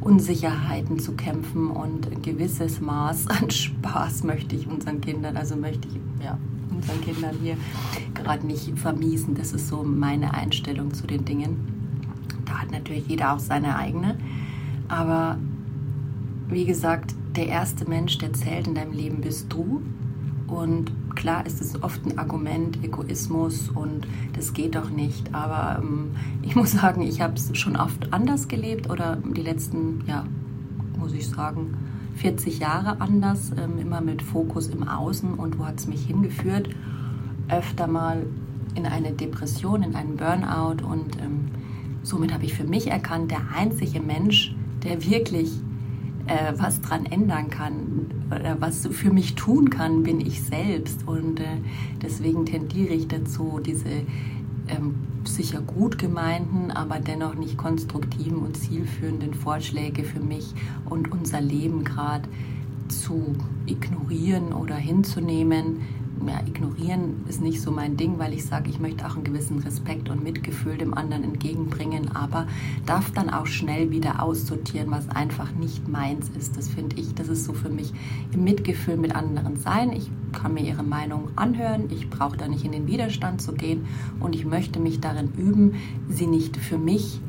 Unsicherheiten 0.00 0.98
zu 0.98 1.12
kämpfen 1.12 1.70
und 1.70 2.10
ein 2.10 2.22
gewisses 2.22 2.80
Maß 2.80 3.28
an 3.28 3.50
Spaß 3.50 4.24
möchte 4.24 4.54
ich 4.54 4.66
unseren 4.66 5.00
Kindern, 5.00 5.36
also 5.36 5.56
möchte 5.56 5.88
ich 5.88 6.24
ja, 6.24 6.38
unseren 6.70 7.00
Kindern 7.00 7.36
hier 7.42 7.56
gerade 8.14 8.46
nicht 8.46 8.78
vermiesen. 8.78 9.34
Das 9.34 9.52
ist 9.52 9.68
so 9.68 9.82
meine 9.82 10.34
Einstellung 10.34 10.92
zu 10.92 11.06
den 11.06 11.24
Dingen. 11.24 11.79
Da 12.50 12.58
hat 12.58 12.72
natürlich 12.72 13.06
jeder 13.06 13.32
auch 13.32 13.38
seine 13.38 13.76
eigene. 13.76 14.16
Aber 14.88 15.38
wie 16.48 16.64
gesagt, 16.64 17.14
der 17.36 17.46
erste 17.46 17.88
Mensch, 17.88 18.18
der 18.18 18.32
zählt 18.32 18.66
in 18.66 18.74
deinem 18.74 18.92
Leben, 18.92 19.20
bist 19.20 19.52
du. 19.52 19.82
Und 20.48 20.90
klar 21.14 21.46
ist 21.46 21.60
es 21.60 21.80
oft 21.80 22.04
ein 22.04 22.18
Argument, 22.18 22.82
Egoismus 22.82 23.68
und 23.68 24.06
das 24.32 24.52
geht 24.52 24.74
doch 24.74 24.90
nicht. 24.90 25.32
Aber 25.32 25.80
ähm, 25.80 26.10
ich 26.42 26.56
muss 26.56 26.72
sagen, 26.72 27.02
ich 27.02 27.20
habe 27.20 27.34
es 27.34 27.56
schon 27.56 27.76
oft 27.76 28.12
anders 28.12 28.48
gelebt 28.48 28.90
oder 28.90 29.16
die 29.16 29.42
letzten, 29.42 30.02
ja, 30.08 30.24
muss 30.98 31.12
ich 31.12 31.28
sagen, 31.28 31.76
40 32.16 32.58
Jahre 32.58 33.00
anders, 33.00 33.52
ähm, 33.56 33.78
immer 33.78 34.00
mit 34.00 34.22
Fokus 34.22 34.66
im 34.66 34.88
Außen. 34.88 35.34
Und 35.34 35.56
wo 35.56 35.66
hat 35.66 35.78
es 35.78 35.86
mich 35.86 36.04
hingeführt? 36.06 36.68
Öfter 37.48 37.86
mal 37.86 38.26
in 38.74 38.86
eine 38.86 39.12
Depression, 39.12 39.84
in 39.84 39.94
einen 39.94 40.16
Burnout. 40.16 40.84
Und 40.84 41.16
ähm, 41.22 41.59
somit 42.02 42.32
habe 42.32 42.44
ich 42.44 42.54
für 42.54 42.64
mich 42.64 42.88
erkannt, 42.88 43.30
der 43.30 43.42
einzige 43.54 44.00
Mensch, 44.00 44.54
der 44.82 45.04
wirklich 45.04 45.50
äh, 46.26 46.52
was 46.56 46.80
dran 46.80 47.06
ändern 47.06 47.50
kann 47.50 48.06
oder 48.34 48.60
was 48.60 48.86
für 48.86 49.10
mich 49.10 49.34
tun 49.34 49.70
kann, 49.70 50.02
bin 50.02 50.20
ich 50.20 50.42
selbst. 50.42 51.06
Und 51.06 51.40
äh, 51.40 51.58
deswegen 52.02 52.46
tendiere 52.46 52.94
ich 52.94 53.08
dazu, 53.08 53.60
diese 53.64 54.04
ähm, 54.68 54.94
sicher 55.24 55.60
gut 55.60 55.98
gemeinten, 55.98 56.70
aber 56.70 56.98
dennoch 56.98 57.34
nicht 57.34 57.56
konstruktiven 57.56 58.38
und 58.38 58.56
zielführenden 58.56 59.34
Vorschläge 59.34 60.04
für 60.04 60.20
mich 60.20 60.54
und 60.88 61.12
unser 61.12 61.40
Leben 61.40 61.84
gerade 61.84 62.28
zu 62.88 63.34
ignorieren 63.66 64.52
oder 64.52 64.76
hinzunehmen, 64.76 65.80
ja, 66.26 66.40
ignorieren 66.46 67.24
ist 67.28 67.40
nicht 67.40 67.60
so 67.60 67.70
mein 67.70 67.96
Ding, 67.96 68.18
weil 68.18 68.32
ich 68.32 68.44
sage, 68.44 68.70
ich 68.70 68.78
möchte 68.78 69.06
auch 69.06 69.14
einen 69.14 69.24
gewissen 69.24 69.58
Respekt 69.60 70.08
und 70.08 70.22
Mitgefühl 70.22 70.76
dem 70.76 70.94
anderen 70.94 71.24
entgegenbringen, 71.24 72.14
aber 72.14 72.46
darf 72.86 73.10
dann 73.12 73.30
auch 73.30 73.46
schnell 73.46 73.90
wieder 73.90 74.22
aussortieren, 74.22 74.90
was 74.90 75.08
einfach 75.08 75.52
nicht 75.52 75.88
meins 75.88 76.28
ist. 76.38 76.56
Das 76.56 76.68
finde 76.68 76.96
ich, 76.96 77.14
das 77.14 77.28
ist 77.28 77.44
so 77.44 77.52
für 77.52 77.70
mich 77.70 77.92
im 78.32 78.44
Mitgefühl 78.44 78.96
mit 78.96 79.14
anderen 79.14 79.56
sein. 79.56 79.92
Ich 79.92 80.10
kann 80.32 80.54
mir 80.54 80.64
ihre 80.64 80.82
Meinung 80.82 81.28
anhören, 81.36 81.88
ich 81.90 82.10
brauche 82.10 82.36
da 82.36 82.48
nicht 82.48 82.64
in 82.64 82.72
den 82.72 82.86
Widerstand 82.86 83.40
zu 83.40 83.52
gehen 83.52 83.86
und 84.20 84.34
ich 84.34 84.44
möchte 84.44 84.78
mich 84.78 85.00
darin 85.00 85.32
üben, 85.36 85.74
sie 86.08 86.26
nicht 86.26 86.56
für 86.56 86.78
mich 86.78 87.20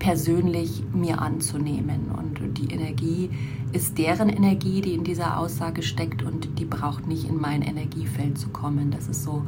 persönlich 0.00 0.82
mir 0.92 1.22
anzunehmen. 1.22 2.10
Und 2.16 2.58
die 2.58 2.72
Energie 2.74 3.30
ist 3.72 3.98
deren 3.98 4.28
Energie, 4.28 4.80
die 4.80 4.94
in 4.94 5.04
dieser 5.04 5.38
Aussage 5.38 5.82
steckt 5.82 6.24
und 6.24 6.58
die 6.58 6.64
braucht 6.64 7.06
nicht 7.06 7.28
in 7.28 7.40
mein 7.40 7.62
Energiefeld 7.62 8.36
zu 8.36 8.48
kommen. 8.48 8.90
Das 8.90 9.06
ist 9.06 9.22
so 9.22 9.44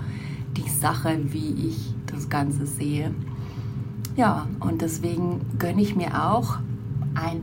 die 0.56 0.68
Sache, 0.68 1.18
wie 1.24 1.68
ich 1.68 1.94
das 2.06 2.28
Ganze 2.28 2.66
sehe. 2.66 3.12
Ja, 4.14 4.46
und 4.60 4.82
deswegen 4.82 5.40
gönne 5.58 5.82
ich 5.82 5.96
mir 5.96 6.22
auch 6.30 6.58
ein 7.14 7.40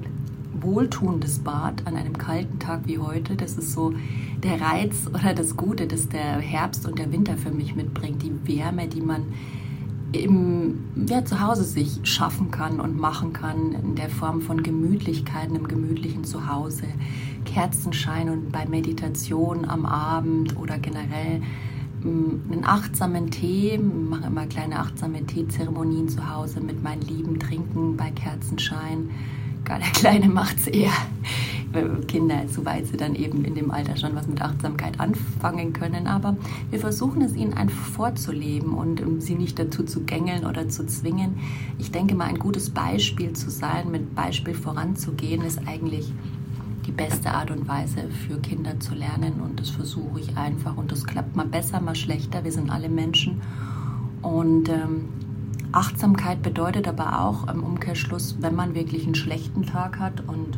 wohltuendes 0.61 1.39
Bad 1.39 1.85
an 1.87 1.95
einem 1.95 2.17
kalten 2.17 2.59
Tag 2.59 2.81
wie 2.85 2.99
heute. 2.99 3.35
Das 3.35 3.57
ist 3.57 3.73
so 3.73 3.93
der 4.43 4.61
Reiz 4.61 5.07
oder 5.07 5.33
das 5.33 5.57
Gute, 5.57 5.87
das 5.87 6.09
der 6.09 6.39
Herbst 6.39 6.87
und 6.87 6.99
der 6.99 7.11
Winter 7.11 7.37
für 7.37 7.51
mich 7.51 7.75
mitbringt. 7.75 8.21
Die 8.21 8.47
Wärme, 8.47 8.87
die 8.87 9.01
man 9.01 9.23
im, 10.11 10.79
ja, 11.07 11.23
zu 11.23 11.39
Hause 11.39 11.63
sich 11.63 11.99
schaffen 12.03 12.51
kann 12.51 12.79
und 12.79 12.97
machen 12.97 13.33
kann, 13.33 13.73
in 13.73 13.95
der 13.95 14.09
Form 14.09 14.41
von 14.41 14.63
Gemütlichkeiten 14.63 15.55
im 15.55 15.67
gemütlichen 15.67 16.23
Zuhause, 16.23 16.85
Kerzenschein 17.45 18.29
und 18.29 18.51
bei 18.51 18.65
Meditation 18.65 19.65
am 19.65 19.85
Abend 19.85 20.57
oder 20.57 20.77
generell 20.77 21.41
mm, 22.03 22.51
einen 22.51 22.65
achtsamen 22.65 23.29
Tee, 23.29 23.75
ich 23.75 23.79
mache 23.81 24.27
immer 24.27 24.45
kleine 24.47 24.79
achtsame 24.79 25.25
Teezeremonien 25.25 26.09
zu 26.09 26.27
Hause 26.29 26.61
mit 26.61 26.83
meinen 26.83 27.01
Lieben, 27.01 27.39
trinken 27.39 27.95
bei 27.95 28.11
Kerzenschein. 28.11 29.09
Gar 29.63 29.79
der 29.79 29.87
Kleine 29.93 30.29
macht 30.29 30.57
es 30.57 30.67
eher 30.67 30.91
Kinder, 32.07 32.43
soweit 32.47 32.87
sie 32.87 32.97
dann 32.97 33.15
eben 33.15 33.45
in 33.45 33.55
dem 33.55 33.71
Alter 33.71 33.95
schon 33.95 34.15
was 34.15 34.27
mit 34.27 34.41
Achtsamkeit 34.41 34.99
anfangen 34.99 35.73
können. 35.73 36.07
Aber 36.07 36.35
wir 36.69 36.79
versuchen 36.79 37.21
es 37.21 37.35
ihnen 37.35 37.53
einfach 37.53 37.85
vorzuleben 37.85 38.73
und 38.73 39.01
um 39.01 39.21
sie 39.21 39.35
nicht 39.35 39.59
dazu 39.59 39.83
zu 39.83 40.01
gängeln 40.01 40.45
oder 40.45 40.69
zu 40.69 40.85
zwingen. 40.87 41.39
Ich 41.77 41.91
denke 41.91 42.15
mal, 42.15 42.25
ein 42.25 42.39
gutes 42.39 42.71
Beispiel 42.71 43.33
zu 43.33 43.49
sein, 43.49 43.91
mit 43.91 44.15
Beispiel 44.15 44.55
voranzugehen, 44.55 45.43
ist 45.43 45.59
eigentlich 45.67 46.11
die 46.87 46.91
beste 46.91 47.31
Art 47.31 47.51
und 47.51 47.67
Weise 47.67 48.09
für 48.27 48.39
Kinder 48.39 48.79
zu 48.79 48.95
lernen. 48.95 49.41
Und 49.41 49.59
das 49.59 49.69
versuche 49.69 50.19
ich 50.19 50.35
einfach. 50.35 50.75
Und 50.75 50.91
das 50.91 51.05
klappt 51.05 51.35
mal 51.35 51.45
besser, 51.45 51.79
mal 51.81 51.95
schlechter. 51.95 52.43
Wir 52.43 52.51
sind 52.51 52.71
alle 52.71 52.89
Menschen. 52.89 53.41
Und 54.23 54.69
ähm, 54.69 55.09
Achtsamkeit 55.71 56.41
bedeutet 56.41 56.87
aber 56.87 57.21
auch 57.21 57.47
im 57.47 57.63
Umkehrschluss, 57.63 58.37
wenn 58.39 58.55
man 58.55 58.73
wirklich 58.73 59.05
einen 59.05 59.15
schlechten 59.15 59.63
Tag 59.63 59.99
hat 59.99 60.27
und 60.27 60.57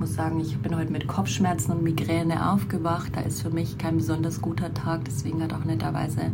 muss 0.00 0.14
sagen, 0.14 0.40
ich 0.40 0.56
bin 0.56 0.74
heute 0.76 0.90
mit 0.90 1.06
Kopfschmerzen 1.06 1.72
und 1.72 1.82
Migräne 1.82 2.50
aufgewacht. 2.50 3.12
Da 3.14 3.20
ist 3.20 3.42
für 3.42 3.50
mich 3.50 3.76
kein 3.76 3.98
besonders 3.98 4.40
guter 4.40 4.72
Tag. 4.72 5.04
Deswegen 5.04 5.42
hat 5.42 5.52
auch 5.52 5.66
netterweise 5.66 6.32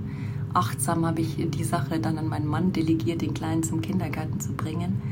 achtsam 0.54 1.04
habe 1.04 1.20
ich 1.20 1.36
die 1.50 1.64
Sache 1.64 1.98
dann 1.98 2.16
an 2.16 2.28
meinen 2.28 2.46
Mann 2.46 2.72
delegiert, 2.72 3.22
den 3.22 3.34
Kleinen 3.34 3.64
zum 3.64 3.80
Kindergarten 3.80 4.38
zu 4.38 4.52
bringen. 4.52 5.02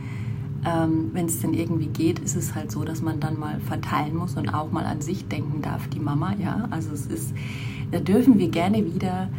Ähm, 0.65 1.11
Wenn 1.13 1.27
es 1.27 1.41
denn 1.41 1.53
irgendwie 1.53 1.89
geht, 1.89 2.21
ist 2.21 2.37
es 2.37 2.55
halt 2.55 2.71
so, 2.71 2.85
dass 2.85 3.03
man 3.03 3.19
dann 3.19 3.41
mal 3.41 3.59
verteilen 3.59 4.15
muss 4.15 4.37
und 4.37 4.49
auch 4.49 4.71
mal 4.71 4.87
an 4.87 5.01
sich 5.01 5.27
denken 5.27 5.61
darf, 5.61 5.89
die 5.89 6.01
Mama. 6.01 6.35
Ja, 6.39 6.69
also 6.71 6.93
es 6.93 7.07
ist, 7.07 7.35
da 7.91 7.99
dürfen 7.99 8.39
wir 8.39 8.51
gerne 8.51 8.85
wieder 8.87 9.31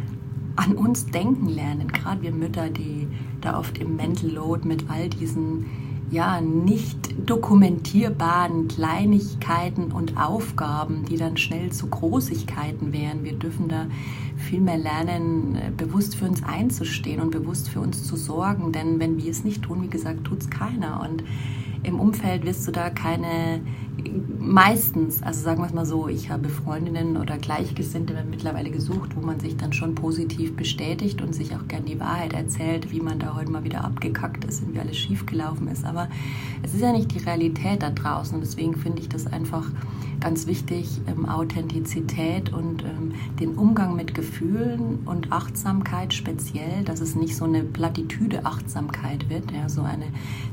an 0.56 0.74
uns 0.74 1.06
denken 1.06 1.48
lernen. 1.48 1.88
Gerade 1.88 2.20
wir 2.20 2.32
Mütter, 2.32 2.68
die 2.68 3.08
da 3.40 3.58
oft 3.58 3.78
im 3.78 3.96
Mental 3.96 4.28
Load 4.28 4.68
mit 4.68 4.90
all 4.90 5.08
diesen 5.08 5.64
ja, 6.10 6.40
nicht 6.40 6.96
dokumentierbaren 7.28 8.68
Kleinigkeiten 8.68 9.90
und 9.92 10.16
Aufgaben, 10.16 11.04
die 11.04 11.16
dann 11.16 11.36
schnell 11.36 11.72
zu 11.72 11.88
Großigkeiten 11.88 12.92
wären. 12.92 13.24
Wir 13.24 13.34
dürfen 13.34 13.68
da 13.68 13.86
viel 14.36 14.60
mehr 14.60 14.78
lernen, 14.78 15.56
äh, 15.56 15.70
bewusst 15.76 16.16
für 16.16 16.26
uns 16.26 16.42
einzustehen 16.42 17.20
und 17.20 17.30
bewusst 17.30 17.68
für 17.68 17.80
uns 17.80 18.04
zu 18.04 18.16
sorgen. 18.16 18.72
Denn 18.72 19.00
wenn 19.00 19.16
wir 19.18 19.30
es 19.30 19.44
nicht 19.44 19.62
tun, 19.62 19.82
wie 19.82 19.88
gesagt, 19.88 20.24
tut 20.24 20.40
es 20.40 20.50
keiner. 20.50 21.00
Und 21.08 21.24
im 21.82 22.00
Umfeld 22.00 22.44
wirst 22.44 22.66
du 22.66 22.72
da 22.72 22.90
keine, 22.90 23.60
meistens, 24.38 25.22
also 25.22 25.42
sagen 25.42 25.60
wir 25.60 25.66
es 25.66 25.72
mal 25.72 25.86
so, 25.86 26.08
ich 26.08 26.30
habe 26.30 26.48
Freundinnen 26.48 27.16
oder 27.16 27.38
Gleichgesinnte 27.38 28.14
mittlerweile 28.28 28.70
gesucht, 28.70 29.14
wo 29.14 29.20
man 29.20 29.38
sich 29.38 29.56
dann 29.56 29.72
schon 29.72 29.94
positiv 29.94 30.56
bestätigt 30.56 31.22
und 31.22 31.34
sich 31.34 31.54
auch 31.54 31.68
gern 31.68 31.84
die 31.84 32.00
Wahrheit 32.00 32.32
erzählt, 32.32 32.90
wie 32.90 33.00
man 33.00 33.18
da 33.18 33.36
heute 33.36 33.50
mal 33.50 33.64
wieder 33.64 33.84
abgekackt 33.84 34.44
ist 34.44 34.62
und 34.64 34.74
wie 34.74 34.80
alles 34.80 34.96
schiefgelaufen 34.96 35.68
ist. 35.68 35.84
Aber 35.84 36.08
es 36.62 36.74
ist 36.74 36.80
ja 36.80 36.92
nicht 36.92 37.14
die 37.14 37.18
Realität 37.18 37.82
da 37.82 37.90
draußen 37.90 38.34
und 38.34 38.40
deswegen 38.40 38.74
finde 38.74 39.00
ich 39.00 39.08
das 39.08 39.26
einfach 39.26 39.70
ganz 40.20 40.46
wichtig, 40.46 41.00
ähm, 41.06 41.26
Authentizität 41.26 42.52
und 42.52 42.82
ähm, 42.84 43.12
den 43.38 43.54
Umgang 43.54 43.94
mit 43.94 44.14
Gefühlen 44.14 44.25
und 45.04 45.32
Achtsamkeit 45.32 46.14
speziell, 46.14 46.84
dass 46.84 47.00
es 47.00 47.14
nicht 47.14 47.36
so 47.36 47.44
eine 47.44 47.62
Plattitüde 47.62 48.44
Achtsamkeit 48.44 49.28
wird, 49.30 49.50
ja, 49.52 49.68
so 49.68 49.82
eine, 49.82 50.06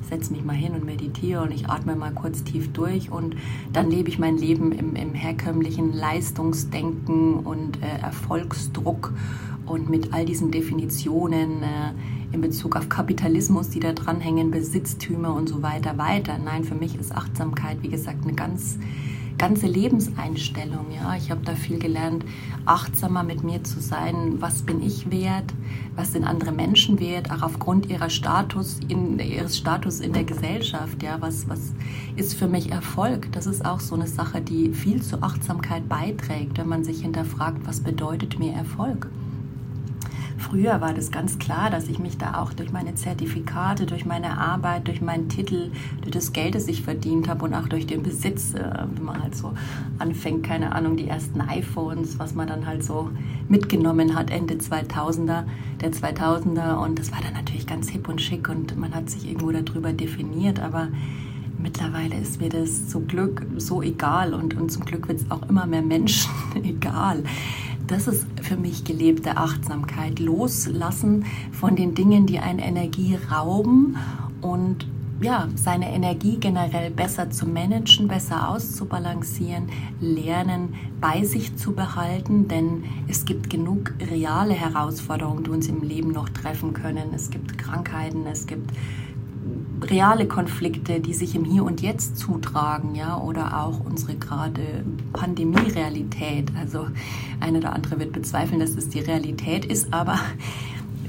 setz 0.10 0.30
mich 0.30 0.44
mal 0.44 0.56
hin 0.56 0.74
und 0.74 0.86
meditiere 0.86 1.42
und 1.42 1.52
ich 1.52 1.70
atme 1.70 1.96
mal 1.96 2.12
kurz 2.12 2.44
tief 2.44 2.72
durch 2.74 3.12
und 3.12 3.36
dann 3.72 3.90
lebe 3.90 4.10
ich 4.10 4.20
mein 4.20 4.38
Leben 4.38 4.72
im, 4.72 4.96
im 4.96 5.14
herkömmlichen 5.14 5.94
Leistungsdenken 5.94 7.36
und 7.40 7.82
äh, 7.82 8.02
Erfolgsdruck 8.02 9.14
und 9.66 9.90
mit 9.90 10.14
all 10.14 10.26
diesen 10.26 10.52
Definitionen 10.52 11.64
äh, 11.64 11.92
in 12.34 12.42
Bezug 12.42 12.76
auf 12.76 12.90
Kapitalismus, 12.90 13.70
die 13.70 13.80
da 13.80 13.94
dranhängen, 13.94 14.52
Besitztümer 14.52 15.34
und 15.34 15.48
so 15.48 15.62
weiter 15.62 15.98
weiter. 15.98 16.38
Nein, 16.44 16.64
für 16.64 16.76
mich 16.76 16.96
ist 16.96 17.16
Achtsamkeit, 17.16 17.78
wie 17.82 17.90
gesagt, 17.90 18.24
eine 18.24 18.34
ganz 18.34 18.78
ganze 19.38 19.68
Lebenseinstellung. 19.68 20.88
Ja, 20.94 21.16
ich 21.16 21.32
habe 21.32 21.42
da 21.44 21.56
viel 21.56 21.80
gelernt, 21.80 22.26
achtsamer 22.66 23.24
mit 23.24 23.44
mir 23.44 23.64
zu 23.64 23.80
sein. 23.80 24.42
Was 24.42 24.62
bin 24.62 24.82
ich 24.82 25.12
wert? 25.12 25.54
Was 25.96 26.14
sind 26.14 26.24
andere 26.24 26.52
Menschen 26.52 27.00
wert? 27.00 27.32
Auch 27.32 27.42
aufgrund 27.42 27.88
ihrer 27.88 28.10
Status 28.10 28.80
in, 28.88 29.20
ihres 29.20 29.58
Status 29.58 30.00
in 30.00 30.14
der 30.14 30.24
Gesellschaft. 30.24 31.04
Ja, 31.04 31.18
was 31.20 31.48
was 31.50 31.74
ist 32.16 32.34
für 32.36 32.48
mich 32.48 32.72
Erfolg? 32.72 33.32
Das 33.32 33.46
ist 33.46 33.66
auch 33.66 33.80
so 33.80 33.96
eine 33.96 34.08
Sache, 34.08 34.42
die 34.42 34.74
viel 34.74 35.02
zur 35.02 35.24
Achtsamkeit 35.24 35.88
beiträgt, 35.90 36.58
wenn 36.58 36.68
man 36.68 36.84
sich 36.84 37.02
hinterfragt, 37.02 37.66
was 37.66 37.80
bedeutet 37.80 38.40
mir 38.40 38.54
Erfolg? 38.54 39.10
Früher 40.38 40.82
war 40.82 40.94
das 40.94 41.12
ganz 41.12 41.40
klar, 41.40 41.70
dass 41.70 41.88
ich 41.88 42.00
mich 42.00 42.18
da 42.18 42.42
auch 42.42 42.54
durch 42.54 42.72
meine 42.72 42.96
Zertifikate, 42.96 43.86
durch 43.86 44.06
meine 44.06 44.38
Arbeit, 44.38 44.88
durch 44.88 45.02
meinen 45.02 45.30
Titel, 45.30 45.72
durch 46.02 46.12
das 46.12 46.34
Geld, 46.34 46.56
das 46.56 46.68
ich 46.68 46.84
verdient 46.84 47.28
habe 47.28 47.46
und 47.46 47.54
auch 47.54 47.68
durch 47.68 47.88
den 47.88 48.04
Besitz, 48.04 48.54
äh, 48.54 48.86
wenn 48.94 49.04
man 49.04 49.22
halt 49.22 49.36
so 49.36 49.54
anfängt, 50.00 50.44
keine 50.44 50.74
Ahnung, 50.74 50.98
die 50.98 51.08
ersten 51.08 51.42
iPhones, 51.42 52.20
was 52.20 52.36
man 52.36 52.48
dann 52.48 52.66
halt 52.66 52.84
so 52.84 53.10
mitgenommen 53.48 54.16
hat, 54.16 54.32
Ende 54.32 54.56
2000er, 54.56 55.44
der 55.82 55.92
2000er 55.92 56.84
und 56.84 57.00
das 57.00 57.12
war 57.12 57.20
dann 57.22 57.34
natürlich 57.34 57.68
ganz 57.68 57.90
hip 57.90 58.08
und 58.10 58.22
schick 58.22 58.50
und 58.50 58.78
man 58.78 58.94
hat 58.94 59.10
sich 59.10 59.28
irgendwo 59.28 59.52
darüber 59.52 59.94
definiert, 59.94 60.60
aber 60.60 60.88
mittlerweile 61.58 62.16
ist 62.16 62.42
mir 62.42 62.50
das 62.50 62.90
zum 62.90 63.08
Glück 63.08 63.46
so 63.58 63.82
egal 63.82 64.34
und, 64.34 64.56
und 64.56 64.72
zum 64.72 64.86
Glück 64.86 65.08
wird 65.08 65.22
es 65.22 65.32
auch 65.32 65.48
immer 65.50 65.66
mehr 65.66 65.82
Menschen 65.82 66.32
egal 66.64 67.24
das 67.88 68.08
ist 68.08 68.26
für 68.42 68.58
mich 68.58 68.84
gelebte 68.84 69.38
Achtsamkeit. 69.38 70.20
Loslassen 70.20 71.26
von 71.52 71.76
den 71.76 71.96
Dingen, 71.96 72.26
die 72.26 72.40
eine 72.40 72.66
Energie 72.66 73.18
rauben 73.32 73.98
und 74.42 74.86
ja, 75.22 75.48
seine 75.56 75.94
Energie 75.94 76.38
generell 76.38 76.92
besser 76.92 77.30
zu 77.30 77.48
managen, 77.48 78.08
besser 78.08 78.50
auszubalancieren, 78.50 79.70
lernen, 80.02 80.76
bei 81.00 81.24
sich 81.24 81.56
zu 81.56 81.74
behalten, 81.74 82.48
denn 82.48 82.84
es 83.08 83.24
gibt 83.24 83.50
genug 83.50 83.94
reale 84.12 84.54
Herausforderungen, 84.54 85.44
die 85.44 85.52
uns 85.52 85.68
im 85.68 85.82
Leben 85.82 86.12
noch 86.12 86.30
treffen 86.30 86.74
können. 86.74 87.14
Es 87.16 87.30
gibt 87.30 87.58
Krankheiten, 87.58 88.26
es 88.28 88.48
gibt 88.48 88.72
reale 89.84 90.28
Konflikte, 90.28 91.00
die 91.00 91.14
sich 91.14 91.36
im 91.36 91.46
Hier 91.46 91.64
und 91.64 91.82
Jetzt 91.82 92.18
zutragen, 92.18 92.96
ja, 92.96 93.18
oder 93.18 93.64
auch 93.64 93.80
unsere 93.84 94.16
gerade 94.16 94.84
Pandemie-Realität. 95.14 96.52
Also 96.60 96.88
eine 97.40 97.60
oder 97.60 97.74
andere 97.74 98.00
wird 98.00 98.14
bezweifeln, 98.14 98.60
dass 98.60 98.76
es 98.76 98.90
die 98.90 99.00
Realität 99.00 99.66
ist, 99.66 99.94
aber 99.94 100.20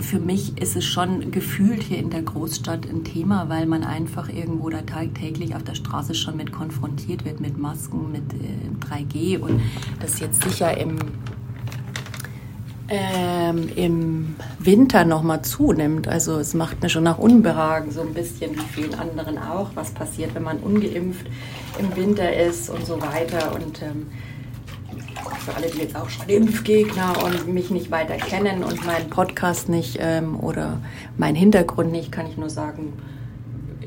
für 0.00 0.19
mich 0.19 0.61
ist 0.61 0.76
es 0.76 0.85
schon 0.85 1.31
gefühlt 1.31 1.83
hier 1.83 1.99
in 1.99 2.11
der 2.11 2.23
Großstadt 2.23 2.88
ein 2.88 3.04
Thema, 3.04 3.49
weil 3.49 3.66
man 3.66 3.85
einfach 3.85 4.28
irgendwo 4.28 4.69
da 4.69 4.83
tagtäglich 4.83 5.54
auf 5.54 5.62
der 5.62 5.75
Straße 5.75 6.14
schon 6.14 6.37
mit 6.37 6.52
konfrontiert 6.52 7.25
wird, 7.25 7.40
mit 7.40 7.59
Masken, 7.59 8.12
mit 8.12 8.35
äh, 8.35 8.95
3G 8.95 9.38
und 9.38 9.61
das 10.00 10.21
jetzt 10.21 10.43
sicher 10.43 10.76
im, 10.76 10.97
ähm, 12.88 13.71
im 13.76 14.37
Winter 14.59 15.05
nochmal 15.05 15.43
zunimmt. 15.43 16.09
Also 16.09 16.38
es 16.38 16.55
macht 16.55 16.83
mir 16.83 16.88
schon 16.88 17.05
nach 17.05 17.19
Unbehagen 17.19 17.91
so 17.91 18.03
ein 18.03 18.14
bisschen, 18.14 18.55
wie 18.55 18.73
vielen 18.73 18.95
anderen 18.95 19.38
auch, 19.38 19.71
was 19.75 19.91
passiert, 19.91 20.35
wenn 20.35 20.43
man 20.43 20.59
ungeimpft 20.59 21.26
im 21.79 21.97
Winter 21.97 22.35
ist 22.35 22.71
und 22.71 22.87
so 22.87 23.00
weiter 23.00 23.55
und 23.55 23.83
ähm, 23.83 24.07
für 25.45 25.55
alle, 25.55 25.69
die 25.69 25.79
jetzt 25.79 25.97
auch 25.97 26.09
schon 26.09 26.29
Impfgegner 26.29 27.23
und 27.25 27.53
mich 27.53 27.71
nicht 27.71 27.91
weiter 27.91 28.17
kennen 28.17 28.64
und 28.64 28.85
meinen 28.87 29.11
Podcast 29.11 29.69
nicht 29.69 29.99
ähm, 30.00 30.38
oder 30.41 30.81
meinen 31.17 31.35
Hintergrund 31.35 31.93
nicht, 31.93 32.12
kann 32.12 32.26
ich 32.26 32.37
nur 32.37 32.50
sagen, 32.50 32.95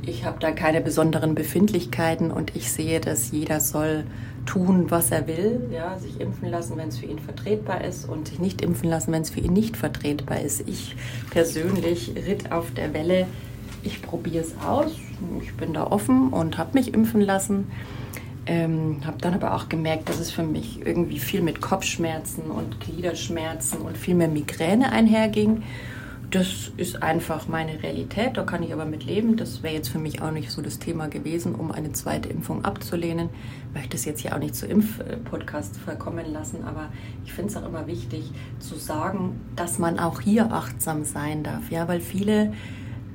ich 0.05 0.23
habe 0.23 0.37
da 0.39 0.51
keine 0.51 0.81
besonderen 0.81 1.35
Befindlichkeiten 1.35 2.31
und 2.31 2.55
ich 2.55 2.71
sehe, 2.71 2.99
dass 2.99 3.31
jeder 3.31 3.59
soll 3.59 4.05
tun, 4.47 4.89
was 4.89 5.11
er 5.11 5.27
will, 5.27 5.61
ja, 5.71 5.99
sich 5.99 6.19
impfen 6.19 6.49
lassen, 6.49 6.77
wenn 6.77 6.87
es 6.89 6.97
für 6.97 7.05
ihn 7.05 7.19
vertretbar 7.19 7.83
ist 7.83 8.09
und 8.09 8.29
sich 8.29 8.39
nicht 8.39 8.61
impfen 8.61 8.89
lassen, 8.89 9.11
wenn 9.11 9.21
es 9.21 9.29
für 9.29 9.41
ihn 9.41 9.53
nicht 9.53 9.77
vertretbar 9.77 10.41
ist. 10.41 10.67
Ich 10.67 10.95
persönlich 11.29 12.13
ritt 12.15 12.51
auf 12.51 12.71
der 12.73 12.93
Welle, 12.95 13.27
ich 13.83 14.01
probiere 14.01 14.43
es 14.43 14.55
aus, 14.65 14.91
ich 15.41 15.53
bin 15.53 15.73
da 15.73 15.85
offen 15.85 16.29
und 16.29 16.57
habe 16.57 16.71
mich 16.73 16.93
impfen 16.93 17.21
lassen. 17.21 17.71
Ähm, 18.49 19.01
habe 19.05 19.17
dann 19.19 19.33
aber 19.33 19.53
auch 19.53 19.67
gemerkt, 19.67 20.07
dass 20.07 20.19
es 20.19 20.31
für 20.31 20.43
mich 20.43 20.79
irgendwie 20.85 21.19
viel 21.19 21.41
mit 21.41 21.59
Kopfschmerzen 21.59 22.43
und 22.43 22.79
Gliederschmerzen 22.79 23.81
und 23.81 23.97
viel 23.97 24.15
mehr 24.15 24.29
Migräne 24.29 24.93
einherging. 24.93 25.63
Das 26.29 26.73
ist 26.75 27.01
einfach 27.03 27.47
meine 27.47 27.81
Realität, 27.81 28.35
da 28.35 28.43
kann 28.43 28.61
ich 28.61 28.73
aber 28.73 28.83
mit 28.83 29.05
leben. 29.05 29.37
Das 29.37 29.63
wäre 29.63 29.73
jetzt 29.73 29.87
für 29.87 29.97
mich 29.97 30.21
auch 30.21 30.31
nicht 30.31 30.51
so 30.51 30.61
das 30.61 30.77
Thema 30.77 31.07
gewesen, 31.07 31.55
um 31.55 31.71
eine 31.71 31.93
zweite 31.93 32.27
Impfung 32.27 32.65
abzulehnen. 32.65 33.29
Ich 33.69 33.75
möchte 33.75 33.95
es 33.95 34.03
jetzt 34.03 34.19
hier 34.19 34.35
auch 34.35 34.39
nicht 34.39 34.53
zu 34.53 34.65
Impfpodcast 34.65 35.77
verkommen 35.77 36.33
lassen, 36.33 36.65
aber 36.65 36.89
ich 37.23 37.31
finde 37.31 37.51
es 37.51 37.57
auch 37.57 37.65
immer 37.65 37.87
wichtig 37.87 38.29
zu 38.59 38.75
sagen, 38.75 39.39
dass 39.55 39.79
man 39.79 39.99
auch 39.99 40.19
hier 40.19 40.51
achtsam 40.51 41.05
sein 41.05 41.43
darf. 41.43 41.71
Ja, 41.71 41.87
weil 41.87 42.01
viele 42.01 42.51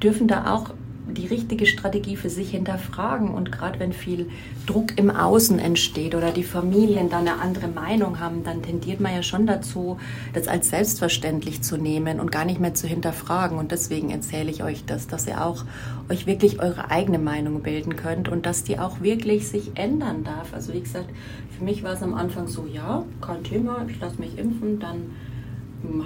dürfen 0.02 0.26
da 0.26 0.54
auch 0.54 0.70
die 1.08 1.26
richtige 1.26 1.66
Strategie 1.66 2.16
für 2.16 2.30
sich 2.30 2.50
hinterfragen. 2.50 3.28
Und 3.28 3.52
gerade 3.52 3.80
wenn 3.80 3.92
viel 3.92 4.30
Druck 4.66 4.98
im 4.98 5.10
Außen 5.10 5.58
entsteht 5.58 6.14
oder 6.14 6.30
die 6.30 6.44
Familien 6.44 7.10
dann 7.10 7.26
eine 7.26 7.40
andere 7.40 7.68
Meinung 7.68 8.20
haben, 8.20 8.44
dann 8.44 8.62
tendiert 8.62 9.00
man 9.00 9.14
ja 9.14 9.22
schon 9.22 9.46
dazu, 9.46 9.98
das 10.32 10.48
als 10.48 10.70
selbstverständlich 10.70 11.62
zu 11.62 11.76
nehmen 11.76 12.20
und 12.20 12.30
gar 12.30 12.44
nicht 12.44 12.60
mehr 12.60 12.74
zu 12.74 12.86
hinterfragen. 12.86 13.58
Und 13.58 13.72
deswegen 13.72 14.10
erzähle 14.10 14.50
ich 14.50 14.62
euch 14.62 14.84
das, 14.84 15.06
dass 15.06 15.26
ihr 15.26 15.44
auch 15.44 15.64
euch 16.08 16.26
wirklich 16.26 16.60
eure 16.60 16.90
eigene 16.90 17.18
Meinung 17.18 17.62
bilden 17.62 17.96
könnt 17.96 18.28
und 18.28 18.46
dass 18.46 18.64
die 18.64 18.78
auch 18.78 19.00
wirklich 19.00 19.48
sich 19.48 19.72
ändern 19.74 20.24
darf. 20.24 20.54
Also 20.54 20.72
wie 20.72 20.80
gesagt, 20.80 21.10
für 21.56 21.64
mich 21.64 21.82
war 21.82 21.92
es 21.92 22.02
am 22.02 22.14
Anfang 22.14 22.46
so, 22.48 22.66
ja, 22.66 23.04
kein 23.20 23.42
Thema, 23.44 23.84
ich 23.88 24.00
lasse 24.00 24.20
mich 24.20 24.38
impfen, 24.38 24.78
dann 24.78 25.10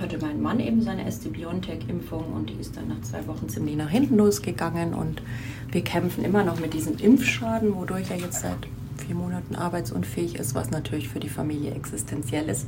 hatte 0.01 0.19
mein 0.19 0.41
Mann 0.41 0.61
eben 0.61 0.81
seine 0.81 1.11
ST-Biontech-Impfung 1.11 2.33
und 2.33 2.51
die 2.51 2.61
ist 2.61 2.77
dann 2.77 2.89
nach 2.89 3.01
zwei 3.03 3.27
Wochen 3.27 3.49
ziemlich 3.49 3.77
nach 3.77 3.91
hinten 3.91 4.17
losgegangen 4.17 4.95
und 4.95 5.23
wir 5.71 5.83
kämpfen 5.83 6.25
immer 6.25 6.45
noch 6.45 6.61
mit 6.61 6.75
diesem 6.75 6.97
Impfschaden, 6.97 7.75
wodurch 7.75 8.11
er 8.11 8.19
jetzt 8.19 8.41
seit 8.41 8.67
vier 8.97 9.15
Monaten 9.15 9.55
arbeitsunfähig 9.55 10.37
ist, 10.37 10.55
was 10.55 10.71
natürlich 10.71 11.09
für 11.09 11.21
die 11.21 11.29
Familie 11.29 11.73
existenziell 11.75 12.49
ist. 12.49 12.67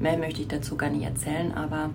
Mehr 0.00 0.18
möchte 0.18 0.42
ich 0.42 0.48
dazu 0.48 0.76
gar 0.76 0.90
nicht 0.90 1.04
erzählen, 1.04 1.52
aber 1.52 1.90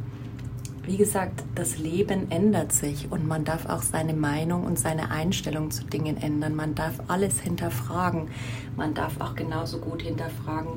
wie 0.85 0.97
gesagt, 0.97 1.43
das 1.55 1.77
Leben 1.77 2.29
ändert 2.29 2.73
sich 2.73 3.09
und 3.09 3.25
man 3.25 3.45
darf 3.45 3.67
auch 3.67 3.81
seine 3.81 4.13
Meinung 4.13 4.65
und 4.65 4.77
seine 4.77 5.11
Einstellung 5.11 5.71
zu 5.71 5.85
Dingen 5.85 6.17
ändern. 6.17 6.55
Man 6.55 6.75
darf 6.75 6.95
alles 7.07 7.39
hinterfragen. 7.39 8.27
Man 8.75 8.93
darf 8.93 9.21
auch 9.21 9.35
genauso 9.35 9.77
gut 9.79 10.01
hinterfragen, 10.01 10.73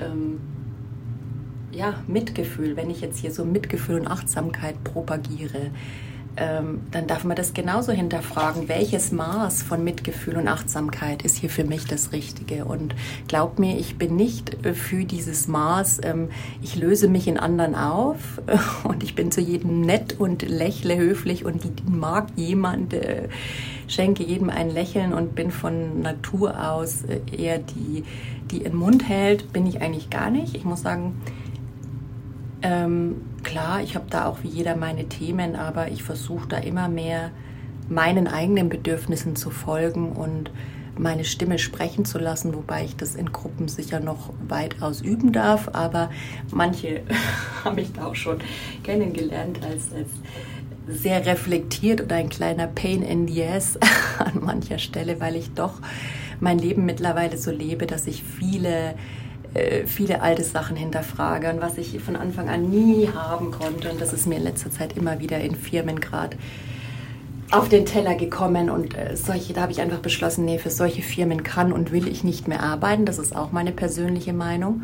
ähm, 0.00 0.40
ja, 1.72 1.94
Mitgefühl, 2.06 2.76
wenn 2.76 2.90
ich 2.90 3.00
jetzt 3.00 3.18
hier 3.18 3.32
so 3.32 3.44
Mitgefühl 3.44 4.00
und 4.00 4.06
Achtsamkeit 4.06 4.82
propagiere, 4.84 5.70
ähm, 6.36 6.80
dann 6.90 7.06
darf 7.06 7.24
man 7.24 7.36
das 7.36 7.52
genauso 7.52 7.92
hinterfragen, 7.92 8.68
welches 8.68 9.12
Maß 9.12 9.62
von 9.62 9.84
Mitgefühl 9.84 10.36
und 10.36 10.48
Achtsamkeit 10.48 11.22
ist 11.22 11.36
hier 11.36 11.50
für 11.50 11.64
mich 11.64 11.84
das 11.86 12.12
Richtige. 12.12 12.64
Und 12.64 12.94
glaub 13.28 13.58
mir, 13.58 13.78
ich 13.78 13.98
bin 13.98 14.16
nicht 14.16 14.64
äh, 14.64 14.72
für 14.72 15.04
dieses 15.04 15.46
Maß. 15.46 16.00
Ähm, 16.04 16.30
ich 16.62 16.76
löse 16.76 17.08
mich 17.08 17.28
in 17.28 17.38
anderen 17.38 17.74
auf 17.74 18.40
und 18.84 19.02
ich 19.02 19.14
bin 19.14 19.30
zu 19.30 19.42
jedem 19.42 19.82
nett 19.82 20.18
und 20.18 20.48
lächle 20.48 20.96
höflich 20.96 21.44
und 21.44 21.62
mag 21.90 22.28
jemand, 22.36 22.94
äh, 22.94 23.28
schenke 23.86 24.22
jedem 24.22 24.48
ein 24.48 24.70
Lächeln 24.70 25.12
und 25.12 25.34
bin 25.34 25.50
von 25.50 26.00
Natur 26.00 26.70
aus 26.70 27.02
äh, 27.02 27.20
eher 27.36 27.58
die, 27.58 28.04
die 28.50 28.62
ihren 28.62 28.76
Mund 28.76 29.06
hält, 29.06 29.52
bin 29.52 29.66
ich 29.66 29.82
eigentlich 29.82 30.08
gar 30.08 30.30
nicht. 30.30 30.54
Ich 30.54 30.64
muss 30.64 30.80
sagen, 30.80 31.14
ähm, 32.62 33.22
klar, 33.42 33.82
ich 33.82 33.94
habe 33.94 34.06
da 34.08 34.26
auch 34.26 34.42
wie 34.42 34.48
jeder 34.48 34.76
meine 34.76 35.08
Themen, 35.08 35.56
aber 35.56 35.88
ich 35.88 36.02
versuche 36.02 36.48
da 36.48 36.58
immer 36.58 36.88
mehr 36.88 37.30
meinen 37.88 38.26
eigenen 38.26 38.68
Bedürfnissen 38.68 39.36
zu 39.36 39.50
folgen 39.50 40.12
und 40.12 40.50
meine 40.96 41.24
Stimme 41.24 41.58
sprechen 41.58 42.04
zu 42.04 42.18
lassen, 42.18 42.54
wobei 42.54 42.84
ich 42.84 42.96
das 42.96 43.14
in 43.14 43.32
Gruppen 43.32 43.68
sicher 43.68 44.00
noch 44.00 44.32
weitaus 44.46 45.00
üben 45.00 45.32
darf. 45.32 45.70
Aber 45.72 46.10
manche 46.50 47.02
habe 47.64 47.80
ich 47.80 47.92
da 47.92 48.06
auch 48.06 48.14
schon 48.14 48.38
kennengelernt 48.82 49.60
als, 49.64 49.92
als 49.92 50.10
sehr 50.88 51.24
reflektiert 51.24 52.00
oder 52.02 52.16
ein 52.16 52.28
kleiner 52.28 52.66
Pain 52.66 53.02
in 53.02 53.28
the 53.28 53.44
ass 53.44 53.78
an 54.18 54.40
mancher 54.42 54.78
Stelle, 54.78 55.20
weil 55.20 55.36
ich 55.36 55.52
doch 55.54 55.74
mein 56.40 56.58
Leben 56.58 56.84
mittlerweile 56.84 57.38
so 57.38 57.50
lebe, 57.50 57.86
dass 57.86 58.06
ich 58.06 58.22
viele 58.22 58.94
äh, 59.54 59.86
viele 59.86 60.22
alte 60.22 60.44
Sachen 60.44 60.76
hinterfrage 60.76 61.50
und 61.50 61.60
was 61.60 61.78
ich 61.78 62.00
von 62.00 62.16
Anfang 62.16 62.48
an 62.48 62.70
nie 62.70 63.08
haben 63.14 63.50
konnte. 63.50 63.90
Und 63.90 64.00
das 64.00 64.12
ist 64.12 64.26
mir 64.26 64.36
in 64.36 64.44
letzter 64.44 64.70
Zeit 64.70 64.96
immer 64.96 65.20
wieder 65.20 65.40
in 65.40 65.54
Firmen 65.54 66.00
gerade 66.00 66.36
auf 67.50 67.68
den 67.68 67.84
Teller 67.84 68.14
gekommen 68.14 68.70
und 68.70 68.96
äh, 68.96 69.14
solche, 69.14 69.52
da 69.52 69.62
habe 69.62 69.72
ich 69.72 69.80
einfach 69.82 69.98
beschlossen, 69.98 70.46
nee, 70.46 70.58
für 70.58 70.70
solche 70.70 71.02
Firmen 71.02 71.42
kann 71.42 71.72
und 71.72 71.92
will 71.92 72.08
ich 72.08 72.24
nicht 72.24 72.48
mehr 72.48 72.62
arbeiten. 72.62 73.04
Das 73.04 73.18
ist 73.18 73.36
auch 73.36 73.52
meine 73.52 73.72
persönliche 73.72 74.32
Meinung. 74.32 74.82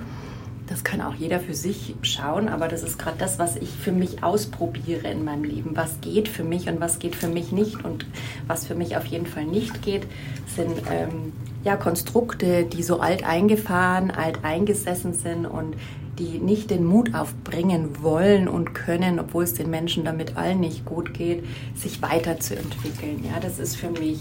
Das 0.69 0.85
kann 0.85 1.01
auch 1.01 1.15
jeder 1.15 1.41
für 1.41 1.55
sich 1.55 1.95
schauen, 2.03 2.49
aber 2.49 2.69
das 2.69 2.83
ist 2.83 2.99
gerade 2.99 3.17
das, 3.19 3.39
was 3.39 3.57
ich 3.57 3.71
für 3.71 3.93
mich 3.93 4.23
ausprobiere 4.23 5.09
in 5.09 5.25
meinem 5.25 5.45
Leben. 5.45 5.71
Was 5.75 6.01
geht 6.03 6.29
für 6.29 6.45
mich 6.45 6.69
und 6.69 6.79
was 6.79 6.99
geht 6.99 7.17
für 7.17 7.29
mich 7.29 7.53
nicht. 7.53 7.85
Und 7.85 8.07
was 8.47 8.67
für 8.67 8.75
mich 8.75 8.97
auf 8.97 9.07
jeden 9.07 9.27
Fall 9.27 9.47
nicht 9.47 9.81
geht, 9.81 10.07
sind 10.55 10.83
ähm, 10.91 11.33
ja, 11.65 11.77
Konstrukte, 11.77 12.65
die 12.65 12.83
so 12.83 13.01
alt 13.01 13.25
eingefahren, 13.25 14.11
alt 14.11 14.45
eingesessen 14.45 15.15
sind 15.15 15.47
und 15.47 15.75
die 16.19 16.39
nicht 16.39 16.71
den 16.71 16.85
Mut 16.85 17.15
aufbringen 17.15 18.03
wollen 18.03 18.49
und 18.49 18.75
können, 18.75 19.21
obwohl 19.21 19.45
es 19.45 19.55
den 19.55 19.71
Menschen 19.71 20.05
damit 20.05 20.37
allen 20.37 20.61
nicht 20.61 20.85
gut 20.85 21.15
geht, 21.15 21.45
sich 21.75 22.03
weiterzuentwickeln. 22.03 23.25
Ja, 23.25 23.41
das 23.41 23.59
ist 23.59 23.77
für 23.77 23.91
mich, 23.91 24.19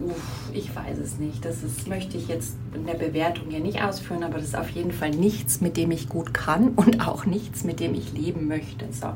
uff, 0.00 0.50
ich 0.52 0.74
weiß 0.74 0.98
es 0.98 1.18
nicht. 1.18 1.44
Das 1.44 1.62
ist, 1.62 1.86
möchte 1.88 2.16
ich 2.16 2.28
jetzt 2.28 2.54
in 2.74 2.86
der 2.86 2.94
Bewertung 2.94 3.50
hier 3.50 3.60
nicht 3.60 3.82
ausführen, 3.82 4.22
aber 4.22 4.38
das 4.38 4.48
ist 4.48 4.56
auf 4.56 4.70
jeden 4.70 4.92
Fall 4.92 5.10
nichts, 5.10 5.60
mit 5.60 5.76
dem 5.76 5.90
ich 5.90 6.08
gut 6.08 6.34
kann 6.34 6.70
und 6.76 7.06
auch 7.06 7.26
nichts, 7.26 7.64
mit 7.64 7.80
dem 7.80 7.94
ich 7.94 8.12
leben 8.12 8.48
möchte. 8.48 8.86
So, 8.92 9.14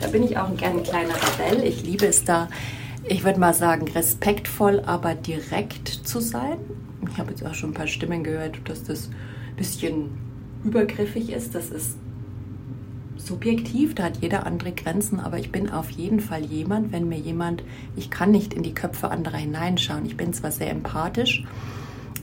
da 0.00 0.08
bin 0.08 0.22
ich 0.22 0.38
auch 0.38 0.54
gerne 0.56 0.78
ein 0.78 0.84
kleiner 0.84 1.14
Rebell. 1.14 1.64
Ich 1.66 1.84
liebe 1.84 2.06
es 2.06 2.24
da 2.24 2.48
ich 3.08 3.24
würde 3.24 3.38
mal 3.38 3.54
sagen, 3.54 3.86
respektvoll, 3.88 4.82
aber 4.84 5.14
direkt 5.14 5.88
zu 5.88 6.20
sein. 6.20 6.58
Ich 7.08 7.18
habe 7.18 7.30
jetzt 7.30 7.46
auch 7.46 7.54
schon 7.54 7.70
ein 7.70 7.74
paar 7.74 7.86
Stimmen 7.86 8.24
gehört, 8.24 8.56
dass 8.68 8.82
das 8.82 9.08
ein 9.08 9.56
bisschen 9.56 10.10
übergriffig 10.64 11.30
ist. 11.30 11.54
Das 11.54 11.70
ist 11.70 11.96
subjektiv, 13.26 13.94
da 13.94 14.04
hat 14.04 14.18
jeder 14.22 14.46
andere 14.46 14.72
Grenzen, 14.72 15.20
aber 15.20 15.38
ich 15.38 15.50
bin 15.50 15.70
auf 15.70 15.90
jeden 15.90 16.20
Fall 16.20 16.44
jemand, 16.44 16.92
wenn 16.92 17.08
mir 17.08 17.18
jemand, 17.18 17.62
ich 17.96 18.10
kann 18.10 18.30
nicht 18.30 18.54
in 18.54 18.62
die 18.62 18.74
Köpfe 18.74 19.10
anderer 19.10 19.38
hineinschauen. 19.38 20.06
Ich 20.06 20.16
bin 20.16 20.32
zwar 20.32 20.52
sehr 20.52 20.70
empathisch, 20.70 21.44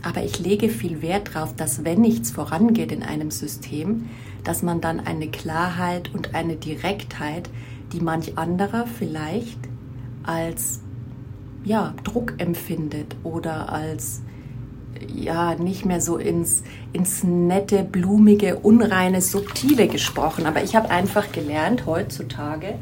aber 0.01 0.23
ich 0.23 0.39
lege 0.39 0.69
viel 0.69 1.01
Wert 1.01 1.35
darauf, 1.35 1.55
dass 1.55 1.83
wenn 1.83 2.01
nichts 2.01 2.31
vorangeht 2.31 2.91
in 2.91 3.03
einem 3.03 3.31
System, 3.31 4.09
dass 4.43 4.63
man 4.63 4.81
dann 4.81 4.99
eine 4.99 5.27
Klarheit 5.27 6.13
und 6.13 6.35
eine 6.35 6.55
Direktheit, 6.55 7.49
die 7.91 8.01
manch 8.01 8.37
anderer 8.37 8.85
vielleicht 8.87 9.59
als 10.23 10.81
ja, 11.63 11.93
Druck 12.03 12.33
empfindet 12.37 13.15
oder 13.23 13.71
als 13.71 14.21
ja 15.13 15.55
nicht 15.55 15.85
mehr 15.85 16.01
so 16.01 16.17
ins, 16.17 16.63
ins 16.91 17.23
nette, 17.23 17.83
blumige, 17.83 18.57
unreine, 18.57 19.21
subtile 19.21 19.87
gesprochen. 19.87 20.45
Aber 20.45 20.63
ich 20.63 20.75
habe 20.75 20.89
einfach 20.89 21.31
gelernt 21.31 21.85
heutzutage, 21.85 22.75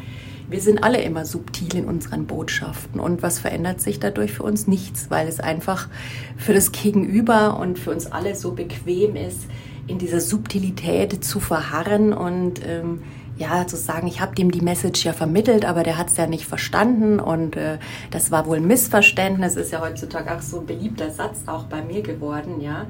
wir 0.50 0.60
sind 0.60 0.84
alle 0.84 1.02
immer 1.02 1.24
subtil 1.24 1.76
in 1.78 1.86
unseren 1.86 2.28
Botschaften. 2.28 3.00
Und 3.00 3.24
was 3.24 3.40
verändert 3.40 3.80
sich 3.80 4.00
dadurch 4.00 4.34
für 4.34 4.44
uns? 4.44 4.68
Nichts, 4.68 5.10
weil 5.10 5.30
es 5.30 5.40
einfach 5.40 5.88
für 6.36 6.54
das 6.54 6.74
Gegenüber 6.74 7.58
und 7.58 7.80
für 7.80 7.92
uns 7.92 8.12
alle 8.12 8.36
so 8.36 8.52
bequem 8.52 9.16
ist, 9.16 9.40
in 9.88 9.98
dieser 9.98 10.20
Subtilität 10.20 11.24
zu 11.24 11.40
verharren 11.40 12.12
und 12.12 12.62
ähm, 12.66 13.02
ja, 13.38 13.66
zu 13.66 13.76
sagen, 13.76 14.08
ich 14.08 14.22
habe 14.22 14.36
dem 14.36 14.52
die 14.52 14.62
Message 14.62 15.04
ja 15.04 15.14
vermittelt, 15.14 15.66
aber 15.66 15.84
der 15.84 15.98
hat 15.98 16.10
es 16.10 16.18
ja 16.18 16.28
nicht 16.28 16.46
verstanden 16.46 17.20
und 17.20 17.56
äh, 17.56 17.78
das 18.12 18.32
war 18.32 18.46
wohl 18.46 18.58
ein 18.58 18.68
Missverständnis, 18.68 19.56
ist 19.56 19.72
ja 19.72 19.82
heutzutage 19.82 20.36
auch 20.36 20.42
so 20.42 20.60
ein 20.60 20.66
beliebter 20.66 21.10
Satz 21.12 21.40
auch 21.48 21.64
bei 21.66 21.82
mir 21.82 22.02
geworden, 22.02 22.62
ja, 22.62 22.86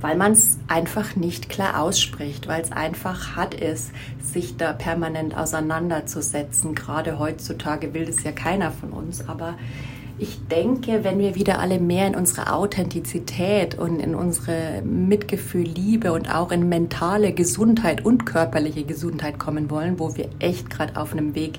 weil 0.00 0.16
man 0.16 0.32
es 0.32 0.58
einfach 0.66 1.14
nicht 1.14 1.48
klar 1.48 1.80
ausspricht, 1.80 2.48
weil 2.48 2.60
es 2.60 2.72
einfach 2.72 3.36
hart 3.36 3.54
ist, 3.54 3.92
sich 4.20 4.56
da 4.56 4.72
permanent 4.72 5.36
auseinanderzusetzen. 5.36 6.74
Gerade 6.74 7.18
heutzutage 7.18 7.94
will 7.94 8.04
das 8.04 8.24
ja 8.24 8.32
keiner 8.32 8.72
von 8.72 8.90
uns, 8.90 9.28
aber 9.28 9.54
ich 10.22 10.46
denke, 10.46 11.02
wenn 11.02 11.18
wir 11.18 11.34
wieder 11.34 11.58
alle 11.58 11.80
mehr 11.80 12.06
in 12.06 12.14
unsere 12.14 12.52
Authentizität 12.52 13.76
und 13.76 13.98
in 13.98 14.14
unsere 14.14 14.80
Mitgefühl, 14.82 15.64
Liebe 15.64 16.12
und 16.12 16.32
auch 16.32 16.52
in 16.52 16.68
mentale 16.68 17.32
Gesundheit 17.32 18.04
und 18.04 18.24
körperliche 18.24 18.84
Gesundheit 18.84 19.40
kommen 19.40 19.68
wollen, 19.68 19.98
wo 19.98 20.14
wir 20.14 20.28
echt 20.38 20.70
gerade 20.70 20.96
auf 20.96 21.10
einem 21.10 21.34
Weg 21.34 21.58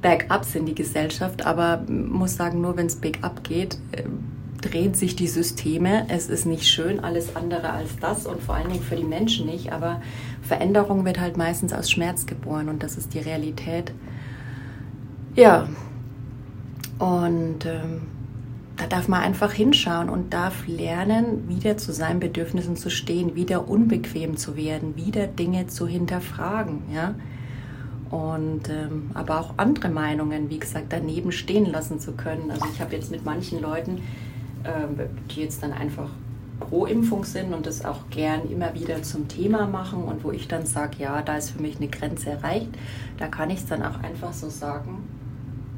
bergab 0.00 0.46
sind, 0.46 0.64
die 0.66 0.74
Gesellschaft, 0.74 1.44
aber 1.44 1.84
muss 1.86 2.36
sagen, 2.36 2.62
nur 2.62 2.78
wenn 2.78 2.86
es 2.86 2.96
bergab 2.96 3.44
geht, 3.44 3.74
äh, 3.92 4.04
drehen 4.62 4.94
sich 4.94 5.14
die 5.14 5.28
Systeme. 5.28 6.06
Es 6.08 6.30
ist 6.30 6.46
nicht 6.46 6.66
schön, 6.66 7.00
alles 7.00 7.36
andere 7.36 7.68
als 7.70 7.98
das 8.00 8.26
und 8.26 8.42
vor 8.42 8.54
allen 8.54 8.70
Dingen 8.70 8.82
für 8.82 8.96
die 8.96 9.04
Menschen 9.04 9.44
nicht, 9.44 9.74
aber 9.74 10.00
Veränderung 10.40 11.04
wird 11.04 11.20
halt 11.20 11.36
meistens 11.36 11.74
aus 11.74 11.90
Schmerz 11.90 12.24
geboren 12.24 12.70
und 12.70 12.82
das 12.82 12.96
ist 12.96 13.12
die 13.12 13.18
Realität. 13.18 13.92
Ja, 15.36 15.68
und 17.04 17.66
ähm, 17.66 18.00
da 18.78 18.86
darf 18.86 19.08
man 19.08 19.20
einfach 19.20 19.52
hinschauen 19.52 20.08
und 20.08 20.32
darf 20.32 20.66
lernen, 20.66 21.46
wieder 21.50 21.76
zu 21.76 21.92
seinen 21.92 22.18
Bedürfnissen 22.18 22.76
zu 22.76 22.88
stehen, 22.88 23.34
wieder 23.34 23.68
unbequem 23.68 24.38
zu 24.38 24.56
werden, 24.56 24.96
wieder 24.96 25.26
Dinge 25.26 25.66
zu 25.66 25.86
hinterfragen, 25.86 26.82
ja. 26.94 27.14
Und 28.10 28.70
ähm, 28.70 29.10
aber 29.12 29.38
auch 29.38 29.54
andere 29.58 29.90
Meinungen, 29.90 30.48
wie 30.48 30.58
gesagt, 30.58 30.86
daneben 30.88 31.30
stehen 31.30 31.66
lassen 31.66 32.00
zu 32.00 32.12
können. 32.12 32.50
Also 32.50 32.64
ich 32.72 32.80
habe 32.80 32.96
jetzt 32.96 33.10
mit 33.10 33.22
manchen 33.22 33.60
Leuten, 33.60 34.00
ähm, 34.64 34.98
die 35.30 35.42
jetzt 35.42 35.62
dann 35.62 35.72
einfach 35.72 36.08
pro 36.58 36.86
Impfung 36.86 37.24
sind 37.24 37.52
und 37.52 37.66
das 37.66 37.84
auch 37.84 38.08
gern 38.08 38.48
immer 38.50 38.72
wieder 38.72 39.02
zum 39.02 39.28
Thema 39.28 39.66
machen 39.66 40.04
und 40.04 40.24
wo 40.24 40.30
ich 40.30 40.48
dann 40.48 40.64
sage, 40.64 40.96
ja, 41.00 41.20
da 41.20 41.36
ist 41.36 41.50
für 41.50 41.60
mich 41.60 41.76
eine 41.76 41.88
Grenze 41.88 42.30
erreicht, 42.30 42.70
da 43.18 43.26
kann 43.26 43.50
ich 43.50 43.58
es 43.58 43.66
dann 43.66 43.82
auch 43.82 44.02
einfach 44.02 44.32
so 44.32 44.48
sagen, 44.48 45.02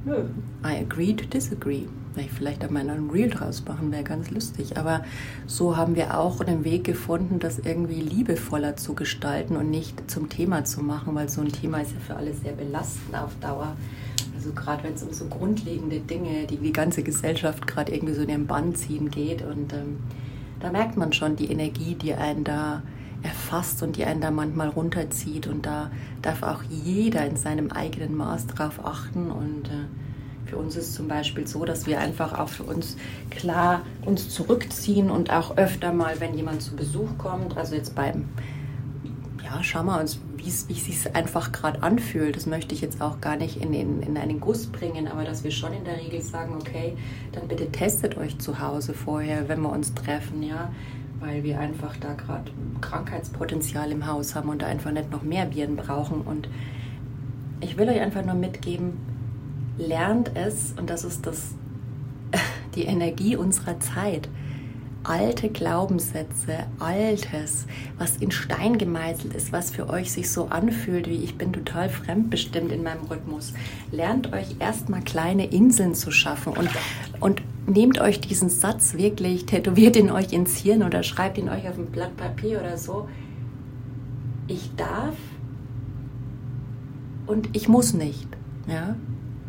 Nö. 0.06 0.24
I 0.64 0.78
agree 0.82 1.14
to 1.14 1.26
disagree. 1.26 1.82
Ich 2.16 2.30
vielleicht 2.30 2.62
einmal 2.62 2.88
einen 2.88 3.10
Reel 3.10 3.28
draus 3.28 3.62
machen, 3.66 3.90
wäre 3.90 4.04
ganz 4.04 4.30
lustig. 4.30 4.78
Aber 4.78 5.04
so 5.46 5.76
haben 5.76 5.96
wir 5.96 6.18
auch 6.18 6.40
einen 6.40 6.64
Weg 6.64 6.84
gefunden, 6.84 7.40
das 7.40 7.58
irgendwie 7.58 8.00
liebevoller 8.00 8.76
zu 8.76 8.94
gestalten 8.94 9.56
und 9.56 9.68
nicht 9.68 10.08
zum 10.08 10.28
Thema 10.28 10.64
zu 10.64 10.80
machen, 10.80 11.14
weil 11.16 11.28
so 11.28 11.40
ein 11.40 11.50
Thema 11.50 11.80
ist 11.80 11.92
ja 11.92 11.98
für 11.98 12.14
alle 12.14 12.32
sehr 12.32 12.52
belastend 12.52 13.16
auf 13.16 13.32
Dauer. 13.40 13.76
Also 14.34 14.52
gerade 14.52 14.84
wenn 14.84 14.94
es 14.94 15.02
um 15.02 15.12
so 15.12 15.26
grundlegende 15.26 15.98
Dinge, 15.98 16.46
die 16.46 16.56
die 16.56 16.72
ganze 16.72 17.02
Gesellschaft 17.02 17.66
gerade 17.66 17.92
irgendwie 17.92 18.14
so 18.14 18.22
in 18.22 18.28
ihren 18.28 18.46
Bann 18.46 18.76
ziehen 18.76 19.10
geht. 19.10 19.42
Und 19.42 19.72
ähm, 19.72 19.98
da 20.60 20.70
merkt 20.70 20.96
man 20.96 21.12
schon 21.12 21.34
die 21.34 21.50
Energie, 21.50 21.96
die 21.96 22.14
einen 22.14 22.44
da 22.44 22.82
erfasst 23.26 23.82
und 23.82 23.96
die 23.96 24.04
einen 24.04 24.20
da 24.20 24.30
manchmal 24.30 24.68
runterzieht. 24.68 25.46
Und 25.46 25.66
da 25.66 25.90
darf 26.22 26.42
auch 26.42 26.62
jeder 26.62 27.26
in 27.26 27.36
seinem 27.36 27.70
eigenen 27.70 28.16
Maß 28.16 28.46
drauf 28.46 28.84
achten. 28.84 29.30
Und 29.30 29.68
äh, 29.68 30.48
für 30.48 30.56
uns 30.56 30.76
ist 30.76 30.94
zum 30.94 31.08
Beispiel 31.08 31.46
so, 31.46 31.64
dass 31.64 31.86
wir 31.86 32.00
einfach 32.00 32.38
auch 32.38 32.48
für 32.48 32.62
uns 32.62 32.96
klar 33.30 33.82
uns 34.04 34.28
zurückziehen 34.28 35.10
und 35.10 35.30
auch 35.30 35.56
öfter 35.56 35.92
mal, 35.92 36.20
wenn 36.20 36.34
jemand 36.34 36.62
zu 36.62 36.76
Besuch 36.76 37.18
kommt, 37.18 37.56
also 37.56 37.74
jetzt 37.74 37.94
beim, 37.94 38.28
ja, 39.44 39.62
schauen 39.62 39.86
wir 39.86 40.00
uns, 40.00 40.20
wie 40.36 40.48
es 40.48 40.66
sich 40.68 41.16
einfach 41.16 41.50
gerade 41.50 41.82
anfühlt. 41.82 42.36
Das 42.36 42.46
möchte 42.46 42.72
ich 42.72 42.80
jetzt 42.80 43.00
auch 43.02 43.20
gar 43.20 43.36
nicht 43.36 43.60
in, 43.60 43.74
in, 43.74 44.02
in 44.02 44.16
einen 44.16 44.38
Guss 44.38 44.66
bringen, 44.66 45.08
aber 45.08 45.24
dass 45.24 45.42
wir 45.42 45.50
schon 45.50 45.72
in 45.72 45.84
der 45.84 45.96
Regel 45.96 46.22
sagen, 46.22 46.54
okay, 46.54 46.96
dann 47.32 47.48
bitte 47.48 47.72
testet 47.72 48.16
euch 48.16 48.38
zu 48.38 48.60
Hause 48.60 48.94
vorher, 48.94 49.48
wenn 49.48 49.60
wir 49.60 49.70
uns 49.70 49.92
treffen, 49.94 50.44
ja 50.44 50.70
weil 51.20 51.42
wir 51.42 51.58
einfach 51.58 51.96
da 51.96 52.14
gerade 52.14 52.50
Krankheitspotenzial 52.80 53.90
im 53.90 54.06
Haus 54.06 54.34
haben 54.34 54.48
und 54.48 54.62
da 54.62 54.66
einfach 54.66 54.92
nicht 54.92 55.10
noch 55.10 55.22
mehr 55.22 55.54
Viren 55.54 55.76
brauchen. 55.76 56.20
Und 56.20 56.48
ich 57.60 57.76
will 57.78 57.88
euch 57.88 58.00
einfach 58.00 58.24
nur 58.24 58.34
mitgeben, 58.34 58.94
lernt 59.78 60.32
es, 60.34 60.74
und 60.78 60.90
das 60.90 61.04
ist 61.04 61.26
das, 61.26 61.54
die 62.74 62.84
Energie 62.84 63.36
unserer 63.36 63.80
Zeit, 63.80 64.28
alte 65.04 65.48
Glaubenssätze, 65.48 66.66
altes, 66.80 67.66
was 67.96 68.16
in 68.16 68.32
Stein 68.32 68.76
gemeißelt 68.76 69.34
ist, 69.34 69.52
was 69.52 69.70
für 69.70 69.88
euch 69.88 70.12
sich 70.12 70.30
so 70.30 70.46
anfühlt, 70.46 71.08
wie 71.08 71.22
ich 71.22 71.38
bin 71.38 71.52
total 71.52 71.88
fremdbestimmt 71.88 72.72
in 72.72 72.82
meinem 72.82 73.04
Rhythmus. 73.04 73.54
Lernt 73.92 74.32
euch 74.32 74.56
erstmal 74.58 75.02
kleine 75.02 75.46
Inseln 75.46 75.94
zu 75.94 76.10
schaffen 76.10 76.54
und, 76.54 76.68
und 77.20 77.42
nehmt 77.66 78.00
euch 78.00 78.20
diesen 78.20 78.48
Satz 78.48 78.94
wirklich, 78.94 79.46
tätowiert 79.46 79.96
ihn 79.96 80.10
euch 80.10 80.32
ins 80.32 80.56
Hirn 80.56 80.82
oder 80.82 81.02
schreibt 81.02 81.38
ihn 81.38 81.48
euch 81.48 81.68
auf 81.68 81.78
ein 81.78 81.86
Blatt 81.86 82.16
Papier 82.16 82.60
oder 82.60 82.76
so. 82.78 83.08
Ich 84.46 84.70
darf 84.76 85.16
und 87.26 87.54
ich 87.56 87.68
muss 87.68 87.92
nicht. 87.92 88.28
Ja? 88.68 88.96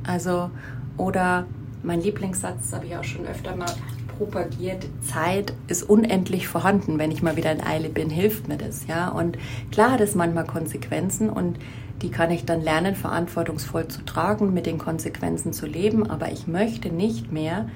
Also, 0.05 0.49
oder 0.97 1.45
mein 1.83 2.01
Lieblingssatz, 2.01 2.57
das 2.63 2.73
habe 2.73 2.87
ich 2.87 2.97
auch 2.97 3.03
schon 3.03 3.25
öfter 3.25 3.55
mal 3.55 3.71
propagiert, 4.17 4.87
Zeit 5.01 5.53
ist 5.67 5.83
unendlich 5.83 6.47
vorhanden. 6.47 6.97
Wenn 6.97 7.11
ich 7.11 7.21
mal 7.21 7.35
wieder 7.35 7.51
in 7.51 7.63
Eile 7.63 7.89
bin, 7.89 8.09
hilft 8.09 8.47
mir 8.47 8.57
das. 8.57 8.87
Ja? 8.87 9.09
Und 9.09 9.37
klar 9.71 9.91
hat 9.91 10.01
es 10.01 10.15
manchmal 10.15 10.45
Konsequenzen 10.45 11.29
und 11.29 11.59
die 12.01 12.09
kann 12.09 12.29
ich 12.29 12.45
dann 12.45 12.61
lernen, 12.61 12.95
verantwortungsvoll 12.95 13.87
zu 13.87 14.03
tragen, 14.05 14.53
mit 14.53 14.65
den 14.65 14.77
Konsequenzen 14.77 15.53
zu 15.53 15.65
leben. 15.65 16.09
Aber 16.09 16.31
ich 16.31 16.47
möchte 16.47 16.89
nicht 16.89 17.31
mehr 17.31 17.69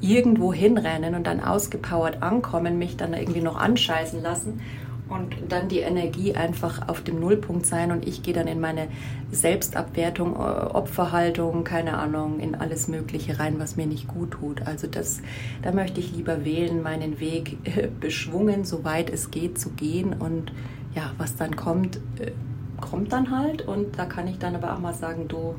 irgendwo 0.00 0.52
hinrennen 0.52 1.14
und 1.14 1.26
dann 1.26 1.40
ausgepowert 1.40 2.22
ankommen, 2.22 2.78
mich 2.78 2.96
dann 2.96 3.14
irgendwie 3.14 3.40
noch 3.40 3.56
anscheißen 3.56 4.22
lassen 4.22 4.60
und 5.08 5.36
dann 5.48 5.68
die 5.68 5.78
Energie 5.78 6.34
einfach 6.34 6.88
auf 6.88 7.02
dem 7.02 7.20
Nullpunkt 7.20 7.66
sein 7.66 7.90
und 7.90 8.06
ich 8.06 8.22
gehe 8.22 8.34
dann 8.34 8.46
in 8.46 8.60
meine 8.60 8.88
Selbstabwertung, 9.30 10.34
äh, 10.34 10.38
Opferhaltung, 10.38 11.64
keine 11.64 11.98
Ahnung, 11.98 12.40
in 12.40 12.54
alles 12.54 12.88
Mögliche 12.88 13.38
rein, 13.38 13.58
was 13.58 13.76
mir 13.76 13.86
nicht 13.86 14.08
gut 14.08 14.32
tut. 14.32 14.66
Also 14.66 14.86
das, 14.86 15.20
da 15.62 15.72
möchte 15.72 16.00
ich 16.00 16.14
lieber 16.14 16.44
wählen, 16.44 16.82
meinen 16.82 17.20
Weg 17.20 17.56
äh, 17.64 17.88
beschwungen, 17.88 18.64
soweit 18.64 19.10
es 19.10 19.30
geht, 19.30 19.58
zu 19.58 19.70
gehen 19.70 20.12
und 20.12 20.52
ja, 20.94 21.12
was 21.16 21.36
dann 21.36 21.56
kommt, 21.56 21.96
äh, 22.18 22.32
kommt 22.80 23.12
dann 23.12 23.30
halt 23.30 23.66
und 23.66 23.98
da 23.98 24.04
kann 24.04 24.28
ich 24.28 24.38
dann 24.38 24.54
aber 24.54 24.74
auch 24.74 24.80
mal 24.80 24.94
sagen, 24.94 25.26
du, 25.28 25.54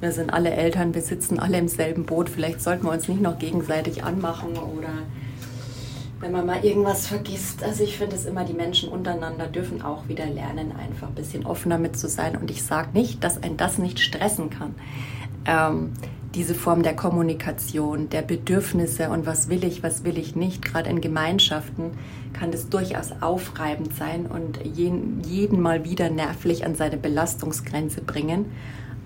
wir 0.00 0.12
sind 0.12 0.32
alle 0.32 0.50
Eltern, 0.50 0.94
wir 0.94 1.02
sitzen 1.02 1.38
alle 1.38 1.58
im 1.58 1.68
selben 1.68 2.04
Boot, 2.04 2.28
vielleicht 2.28 2.60
sollten 2.60 2.84
wir 2.84 2.92
uns 2.92 3.08
nicht 3.08 3.20
noch 3.20 3.38
gegenseitig 3.38 4.04
anmachen 4.04 4.56
oder 4.56 4.90
wenn 6.20 6.32
man 6.32 6.46
mal 6.46 6.64
irgendwas 6.64 7.06
vergisst. 7.06 7.62
Also 7.62 7.84
ich 7.84 7.96
finde 7.96 8.16
es 8.16 8.26
immer, 8.26 8.44
die 8.44 8.52
Menschen 8.52 8.88
untereinander 8.88 9.46
dürfen 9.46 9.82
auch 9.82 10.08
wieder 10.08 10.26
lernen, 10.26 10.72
einfach 10.72 11.08
ein 11.08 11.14
bisschen 11.14 11.46
offener 11.46 11.78
mit 11.78 11.96
zu 11.96 12.08
sein. 12.08 12.36
Und 12.36 12.50
ich 12.50 12.64
sage 12.64 12.88
nicht, 12.92 13.22
dass 13.22 13.40
ein 13.40 13.56
das 13.56 13.78
nicht 13.78 14.00
stressen 14.00 14.50
kann. 14.50 14.74
Ähm, 15.46 15.92
diese 16.34 16.54
Form 16.54 16.82
der 16.82 16.94
Kommunikation, 16.94 18.10
der 18.10 18.22
Bedürfnisse 18.22 19.10
und 19.10 19.26
was 19.26 19.48
will 19.48 19.64
ich, 19.64 19.82
was 19.82 20.04
will 20.04 20.18
ich 20.18 20.36
nicht, 20.36 20.64
gerade 20.64 20.90
in 20.90 21.00
Gemeinschaften 21.00 21.92
kann 22.32 22.50
das 22.50 22.68
durchaus 22.68 23.12
aufreibend 23.22 23.94
sein 23.96 24.26
und 24.26 24.58
jeden, 24.64 25.22
jeden 25.22 25.60
mal 25.60 25.84
wieder 25.84 26.10
nervlich 26.10 26.66
an 26.66 26.74
seine 26.74 26.98
Belastungsgrenze 26.98 28.02
bringen. 28.02 28.46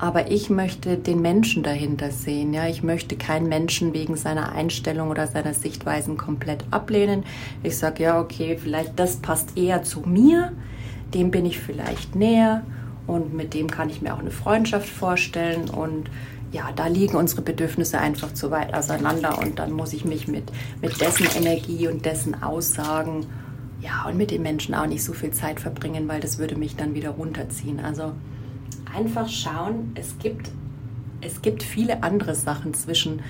Aber 0.02 0.32
ich 0.32 0.50
möchte 0.50 0.96
den 0.96 1.22
Menschen 1.22 1.62
dahinter 1.62 2.10
sehen. 2.10 2.52
Ja, 2.52 2.66
ich 2.66 2.82
möchte 2.82 3.14
keinen 3.14 3.48
Menschen 3.48 3.94
wegen 3.94 4.16
seiner 4.16 4.50
Einstellung 4.50 5.10
oder 5.10 5.28
seiner 5.28 5.54
Sichtweisen 5.54 6.16
komplett 6.16 6.64
ablehnen. 6.72 7.22
Ich 7.62 7.78
sage 7.78 8.02
ja, 8.02 8.20
okay, 8.20 8.58
vielleicht 8.60 8.98
das 8.98 9.18
passt 9.18 9.56
eher 9.56 9.84
zu 9.84 10.00
mir. 10.00 10.50
Dem 11.14 11.30
bin 11.30 11.46
ich 11.46 11.60
vielleicht 11.60 12.16
näher 12.16 12.64
und 13.06 13.32
mit 13.32 13.54
dem 13.54 13.70
kann 13.70 13.90
ich 13.90 14.02
mir 14.02 14.12
auch 14.12 14.18
eine 14.18 14.32
Freundschaft 14.32 14.88
vorstellen 14.88 15.70
und 15.70 16.10
ja, 16.50 16.70
da 16.74 16.88
liegen 16.88 17.16
unsere 17.16 17.42
Bedürfnisse 17.42 18.00
einfach 18.00 18.34
zu 18.34 18.50
weit 18.50 18.74
auseinander 18.74 19.38
und 19.38 19.60
dann 19.60 19.70
muss 19.70 19.92
ich 19.92 20.04
mich 20.04 20.26
mit, 20.26 20.50
mit 20.80 21.00
dessen 21.00 21.28
Energie 21.36 21.86
und 21.86 22.04
dessen 22.04 22.42
Aussagen, 22.42 23.26
ja, 23.80 24.04
und 24.08 24.16
mit 24.16 24.32
den 24.32 24.42
Menschen 24.42 24.74
auch 24.74 24.86
nicht 24.86 25.04
so 25.04 25.12
viel 25.12 25.30
Zeit 25.30 25.60
verbringen, 25.60 26.08
weil 26.08 26.20
das 26.20 26.38
würde 26.38 26.56
mich 26.56 26.74
dann 26.74 26.94
wieder 26.94 27.10
runterziehen. 27.10 27.78
Also 27.78 28.14
einfach 28.94 29.28
schauen, 29.28 29.92
es 29.94 30.18
gibt, 30.18 30.50
es 31.20 31.42
gibt 31.42 31.62
viele 31.62 32.02
andere 32.02 32.34
Sachen 32.34 32.74
zwischen 32.74 33.20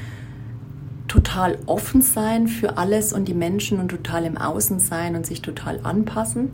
total 1.08 1.58
offen 1.66 2.00
sein 2.00 2.48
für 2.48 2.78
alles 2.78 3.12
und 3.12 3.26
die 3.26 3.34
Menschen 3.34 3.78
und 3.80 3.90
total 3.90 4.24
im 4.24 4.38
Außen 4.38 4.80
sein 4.80 5.14
und 5.14 5.26
sich 5.26 5.42
total 5.42 5.80
anpassen 5.82 6.50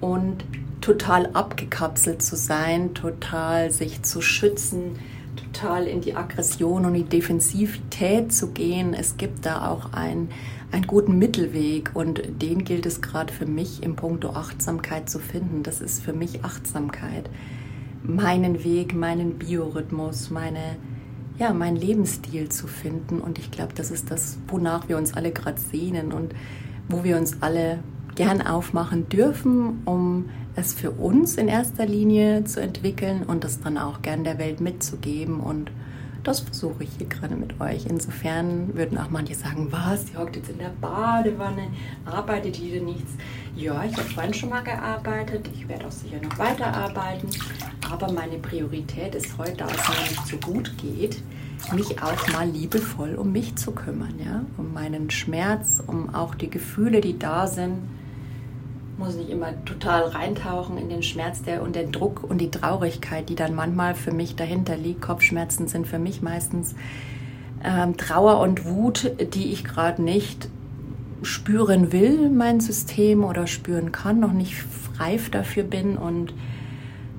und 0.00 0.44
total 0.80 1.26
abgekapselt 1.34 2.22
zu 2.22 2.36
sein, 2.36 2.94
total 2.94 3.70
sich 3.70 4.02
zu 4.02 4.22
schützen, 4.22 4.98
total 5.36 5.86
in 5.86 6.00
die 6.00 6.16
Aggression 6.16 6.86
und 6.86 6.94
die 6.94 7.04
Defensivität 7.04 8.32
zu 8.32 8.52
gehen. 8.52 8.94
Es 8.94 9.18
gibt 9.18 9.44
da 9.44 9.68
auch 9.68 9.92
ein, 9.92 10.28
einen 10.72 10.86
guten 10.86 11.18
Mittelweg 11.18 11.90
und 11.94 12.22
den 12.40 12.64
gilt 12.64 12.86
es 12.86 13.02
gerade 13.02 13.32
für 13.32 13.46
mich 13.46 13.82
im 13.82 13.96
Punkto 13.96 14.30
Achtsamkeit 14.30 15.10
zu 15.10 15.18
finden. 15.18 15.62
Das 15.62 15.80
ist 15.80 16.02
für 16.02 16.14
mich 16.14 16.42
Achtsamkeit. 16.44 17.28
Meinen 18.02 18.64
Weg, 18.64 18.94
meinen 18.94 19.38
Biorhythmus, 19.38 20.30
meine, 20.30 20.76
ja, 21.38 21.52
meinen 21.52 21.76
Lebensstil 21.76 22.48
zu 22.48 22.66
finden. 22.66 23.20
Und 23.20 23.38
ich 23.38 23.50
glaube, 23.50 23.72
das 23.74 23.90
ist 23.90 24.10
das, 24.10 24.38
wonach 24.48 24.88
wir 24.88 24.96
uns 24.96 25.14
alle 25.14 25.32
gerade 25.32 25.60
sehnen 25.60 26.12
und 26.12 26.34
wo 26.88 27.04
wir 27.04 27.16
uns 27.16 27.42
alle 27.42 27.80
gern 28.14 28.42
aufmachen 28.42 29.08
dürfen, 29.08 29.82
um 29.84 30.26
es 30.56 30.74
für 30.74 30.90
uns 30.90 31.36
in 31.36 31.48
erster 31.48 31.86
Linie 31.86 32.44
zu 32.44 32.60
entwickeln 32.60 33.22
und 33.22 33.44
das 33.44 33.60
dann 33.60 33.78
auch 33.78 34.02
gern 34.02 34.24
der 34.24 34.38
Welt 34.38 34.60
mitzugeben. 34.60 35.40
Und 35.40 35.70
das 36.22 36.40
versuche 36.40 36.84
ich 36.84 36.90
hier 36.98 37.06
gerade 37.06 37.34
mit 37.34 37.60
euch. 37.60 37.86
Insofern 37.86 38.74
würden 38.74 38.98
auch 38.98 39.10
manche 39.10 39.34
sagen, 39.34 39.68
was, 39.70 40.06
die 40.06 40.16
hockt 40.16 40.36
jetzt 40.36 40.50
in 40.50 40.58
der 40.58 40.72
Badewanne, 40.80 41.68
arbeitet 42.04 42.56
hier 42.56 42.82
nichts. 42.82 43.12
Ja, 43.56 43.84
ich 43.84 43.96
habe 43.96 44.08
vorhin 44.08 44.34
schon 44.34 44.50
mal 44.50 44.62
gearbeitet, 44.62 45.48
ich 45.52 45.68
werde 45.68 45.86
auch 45.86 45.90
sicher 45.90 46.20
noch 46.22 46.38
weiterarbeiten, 46.38 47.28
aber 47.90 48.12
meine 48.12 48.38
Priorität 48.38 49.14
ist 49.14 49.36
heute, 49.38 49.56
da 49.56 49.66
es 49.66 49.88
mir 49.88 50.08
nicht 50.08 50.26
so 50.26 50.36
gut 50.36 50.76
geht, 50.78 51.22
mich 51.72 52.02
auch 52.02 52.28
mal 52.32 52.48
liebevoll 52.48 53.14
um 53.16 53.32
mich 53.32 53.56
zu 53.56 53.72
kümmern, 53.72 54.14
ja, 54.24 54.44
um 54.56 54.72
meinen 54.72 55.10
Schmerz, 55.10 55.82
um 55.86 56.14
auch 56.14 56.34
die 56.34 56.50
Gefühle, 56.50 57.00
die 57.00 57.18
da 57.18 57.46
sind, 57.46 57.78
muss 59.00 59.16
nicht 59.16 59.30
immer 59.30 59.64
total 59.64 60.04
reintauchen 60.04 60.78
in 60.78 60.88
den 60.88 61.02
Schmerz 61.02 61.42
der, 61.42 61.62
und 61.62 61.74
den 61.74 61.90
Druck 61.90 62.22
und 62.22 62.38
die 62.38 62.50
Traurigkeit, 62.50 63.28
die 63.28 63.34
dann 63.34 63.54
manchmal 63.54 63.94
für 63.94 64.12
mich 64.12 64.36
dahinter 64.36 64.76
liegt. 64.76 65.00
Kopfschmerzen 65.00 65.66
sind 65.66 65.88
für 65.88 65.98
mich 65.98 66.22
meistens 66.22 66.76
ähm, 67.64 67.96
Trauer 67.96 68.38
und 68.40 68.66
Wut, 68.66 69.10
die 69.34 69.52
ich 69.52 69.64
gerade 69.64 70.02
nicht 70.02 70.48
spüren 71.22 71.92
will, 71.92 72.28
mein 72.28 72.60
System 72.60 73.24
oder 73.24 73.46
spüren 73.46 73.90
kann, 73.90 74.20
noch 74.20 74.32
nicht 74.32 74.64
reif 74.98 75.30
dafür 75.30 75.64
bin 75.64 75.96
und 75.96 76.34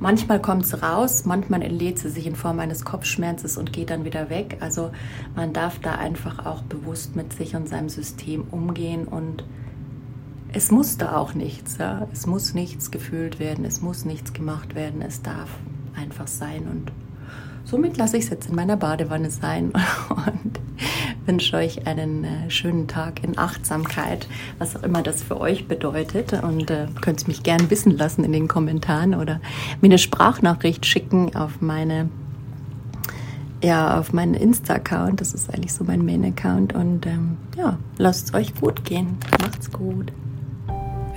Manchmal 0.01 0.41
kommt 0.41 0.63
es 0.63 0.81
raus, 0.81 1.25
manchmal 1.25 1.61
entlädt 1.61 1.99
sie 1.99 2.09
sich 2.09 2.25
in 2.25 2.35
Form 2.35 2.59
eines 2.59 2.83
Kopfschmerzes 2.85 3.55
und 3.55 3.71
geht 3.71 3.91
dann 3.91 4.03
wieder 4.03 4.31
weg. 4.31 4.57
Also 4.59 4.89
man 5.35 5.53
darf 5.53 5.77
da 5.77 5.93
einfach 5.93 6.43
auch 6.43 6.63
bewusst 6.63 7.15
mit 7.15 7.33
sich 7.33 7.55
und 7.55 7.69
seinem 7.69 7.87
System 7.87 8.45
umgehen 8.49 9.05
und 9.05 9.43
es 10.53 10.71
muss 10.71 10.97
da 10.97 11.15
auch 11.15 11.33
nichts. 11.33 11.77
Ja? 11.77 12.07
Es 12.11 12.25
muss 12.25 12.53
nichts 12.53 12.91
gefühlt 12.91 13.39
werden, 13.39 13.65
es 13.65 13.81
muss 13.81 14.05
nichts 14.05 14.33
gemacht 14.33 14.75
werden, 14.75 15.01
es 15.01 15.21
darf 15.21 15.49
einfach 15.95 16.27
sein. 16.27 16.67
Und 16.69 16.91
somit 17.63 17.97
lasse 17.97 18.17
ich 18.17 18.25
es 18.25 18.29
jetzt 18.29 18.49
in 18.49 18.55
meiner 18.55 18.77
Badewanne 18.77 19.29
sein 19.29 19.71
und 20.09 20.59
wünsche 21.25 21.55
euch 21.57 21.87
einen 21.87 22.23
äh, 22.23 22.49
schönen 22.49 22.87
Tag 22.87 23.23
in 23.23 23.37
Achtsamkeit, 23.37 24.27
was 24.57 24.75
auch 24.75 24.83
immer 24.83 25.03
das 25.03 25.23
für 25.23 25.39
euch 25.39 25.67
bedeutet. 25.67 26.33
Und 26.43 26.69
äh, 26.69 26.87
könnt 27.01 27.21
es 27.21 27.27
mich 27.27 27.43
gerne 27.43 27.69
wissen 27.69 27.97
lassen 27.97 28.23
in 28.23 28.31
den 28.31 28.47
Kommentaren 28.47 29.15
oder 29.15 29.39
mir 29.79 29.87
eine 29.87 29.97
Sprachnachricht 29.97 30.85
schicken 30.85 31.35
auf 31.35 31.61
meine 31.61 32.09
ja, 33.63 33.99
auf 33.99 34.11
meinen 34.11 34.33
Insta-Account. 34.33 35.21
Das 35.21 35.35
ist 35.35 35.53
eigentlich 35.53 35.71
so 35.71 35.83
mein 35.83 36.03
Main-Account. 36.03 36.73
Und 36.73 37.05
ähm, 37.05 37.37
ja, 37.55 37.77
lasst 37.99 38.29
es 38.29 38.33
euch 38.33 38.55
gut 38.55 38.85
gehen. 38.85 39.17
Macht's 39.39 39.71
gut. 39.71 40.11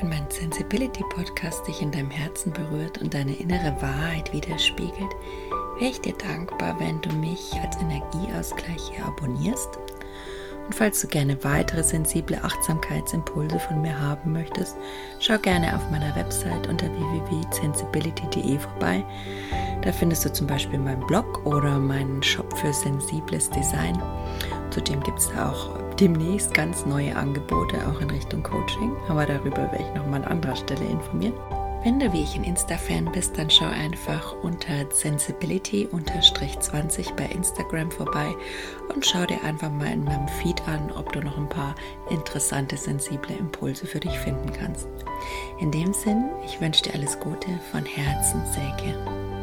Wenn 0.04 0.10
mein 0.10 0.30
Sensibility 0.30 1.02
Podcast 1.08 1.66
dich 1.66 1.80
in 1.80 1.90
deinem 1.90 2.10
Herzen 2.10 2.52
berührt 2.52 3.00
und 3.00 3.14
deine 3.14 3.34
innere 3.36 3.74
Wahrheit 3.80 4.30
widerspiegelt, 4.34 5.16
wäre 5.78 5.90
ich 5.92 6.00
dir 6.02 6.12
dankbar, 6.12 6.78
wenn 6.78 7.00
du 7.00 7.10
mich 7.14 7.54
als 7.62 7.78
Energieausgleich 7.78 8.90
hier 8.92 9.06
abonnierst. 9.06 9.78
Und 10.66 10.74
falls 10.74 11.00
du 11.00 11.08
gerne 11.08 11.42
weitere 11.42 11.82
sensible 11.82 12.38
Achtsamkeitsimpulse 12.42 13.58
von 13.58 13.80
mir 13.80 13.98
haben 13.98 14.32
möchtest, 14.32 14.76
schau 15.20 15.38
gerne 15.38 15.74
auf 15.74 15.90
meiner 15.90 16.14
Website 16.14 16.68
unter 16.68 16.86
www.sensibility.de 16.86 18.58
vorbei. 18.58 19.02
Da 19.80 19.90
findest 19.90 20.26
du 20.26 20.32
zum 20.34 20.46
Beispiel 20.46 20.80
meinen 20.80 21.06
Blog 21.06 21.46
oder 21.46 21.78
meinen 21.78 22.22
Shop 22.22 22.54
für 22.58 22.74
sensibles 22.74 23.48
Design. 23.48 24.02
Zudem 24.68 25.02
gibt 25.02 25.20
es 25.20 25.30
auch 25.30 25.83
demnächst 26.00 26.54
ganz 26.54 26.86
neue 26.86 27.16
Angebote, 27.16 27.76
auch 27.88 28.00
in 28.00 28.10
Richtung 28.10 28.42
Coaching. 28.42 28.92
Aber 29.08 29.26
darüber 29.26 29.58
werde 29.58 29.82
ich 29.82 29.94
nochmal 29.94 30.22
an 30.22 30.32
anderer 30.32 30.56
Stelle 30.56 30.84
informieren. 30.84 31.34
Wenn 31.84 32.00
du 32.00 32.12
wie 32.14 32.22
ich 32.22 32.34
ein 32.34 32.44
Insta-Fan 32.44 33.12
bist, 33.12 33.36
dann 33.36 33.50
schau 33.50 33.66
einfach 33.66 34.34
unter 34.42 34.90
Sensibility-20 34.90 37.14
bei 37.14 37.26
Instagram 37.26 37.90
vorbei 37.90 38.34
und 38.94 39.04
schau 39.04 39.26
dir 39.26 39.44
einfach 39.44 39.70
mal 39.70 39.92
in 39.92 40.02
meinem 40.02 40.26
Feed 40.26 40.66
an, 40.66 40.90
ob 40.92 41.12
du 41.12 41.20
noch 41.20 41.36
ein 41.36 41.50
paar 41.50 41.74
interessante, 42.08 42.78
sensible 42.78 43.36
Impulse 43.36 43.86
für 43.86 44.00
dich 44.00 44.18
finden 44.18 44.50
kannst. 44.50 44.88
In 45.60 45.70
dem 45.70 45.92
Sinn, 45.92 46.30
ich 46.46 46.58
wünsche 46.58 46.84
dir 46.84 46.94
alles 46.94 47.20
Gute 47.20 47.50
von 47.70 47.84
Herzen, 47.84 48.40
Säge. 48.46 49.33